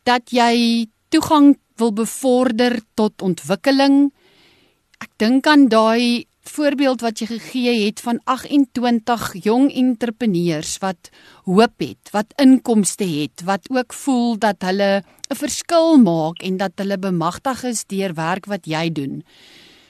[0.08, 4.10] dat jy toegang wil bevorder tot ontwikkeling.
[5.00, 11.12] Ek dink aan daai voorbeeld wat jy gegee het van 28 jong entrepreneurs wat
[11.46, 16.72] hoop het, wat inkomste het, wat ook voel dat hulle 'n verskil maak en dat
[16.76, 19.24] hulle bemagtig is deur werk wat jy doen.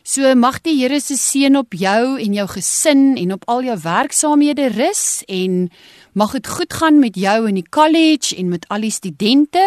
[0.04, 3.78] So mag die Here se seën op jou en jou gesin en op al jou
[3.84, 5.70] werksaamhede rus en
[6.14, 9.62] mag dit goed gaan met jou in die college en met al die studente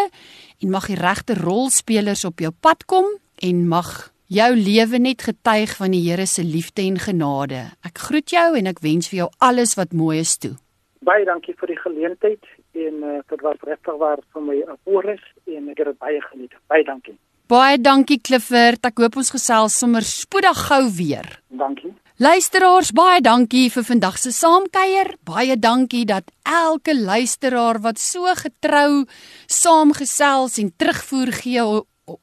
[0.63, 3.09] en mag die regte rolspelers op jou pad kom
[3.43, 7.65] en mag jou lewe net getuig van die Here se liefde en genade.
[7.85, 10.55] Ek groet jou en ek wens vir jou alles wat mooi is toe.
[11.03, 12.47] Baie dankie vir die geleentheid
[12.79, 16.21] en uh, dit was regtig waar vir my 'n voorreg en ek het dit baie
[16.31, 16.55] geniet.
[16.69, 17.19] Baie dankie.
[17.49, 18.87] Baie dankie Clifford.
[18.87, 21.43] Ek hoop ons gesels sommer spoedig gou weer.
[21.49, 21.93] Dankie.
[22.21, 25.15] Luisteraars, baie dankie vir vandag se saamkuier.
[25.25, 29.07] Baie dankie dat elke luisteraar wat so getrou
[29.49, 31.63] saamgesels en terugvoer gee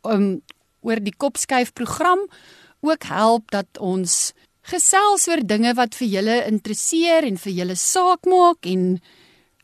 [0.06, 0.28] um,
[0.86, 2.22] oor die Kopskuif program
[2.86, 4.34] ook help dat ons
[4.70, 9.00] gesels oor dinge wat vir julle interesseer en vir julle saak maak en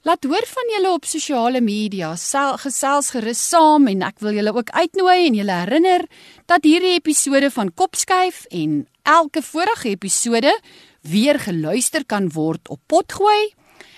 [0.05, 2.11] Laat hoor van julle op sosiale media.
[2.13, 6.05] Sel, gesels gerus saam en ek wil julle ook uitnooi en julle herinner
[6.45, 10.61] dat hierdie episode van Kopskuif en elke vorige episode
[11.01, 13.53] weer geluister kan word op Potgooi.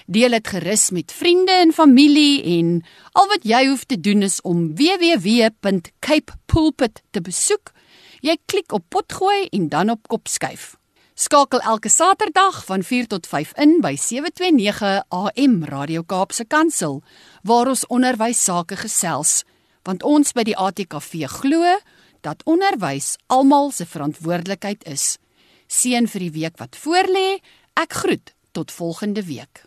[0.07, 4.41] Deel dit gerus met vriende en familie en al wat jy hoef te doen is
[4.41, 7.71] om www.capepulpit te besoek.
[8.23, 10.75] Jy klik op Potgooi en dan op Kopskuif.
[11.17, 17.03] Skakel elke Saterdag van 4 tot 5 in by 729 AM Radio Kaapse Kansel
[17.41, 19.43] waar ons onderwys sake gesels
[19.87, 21.77] want ons by die ATKV glo
[22.21, 25.17] dat onderwys almal se verantwoordelikheid is.
[25.67, 27.39] Seën vir die week wat voorlê.
[27.73, 29.65] Ek groet tot volgende week.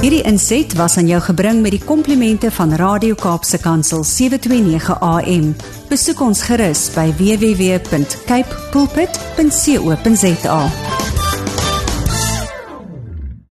[0.00, 5.52] Hierdie inset was aan jou gebring met die komplimente van Radio Kaapse Kansel 729 AM.
[5.90, 10.60] Besoek ons gerus by www.cape pulpit.co.za.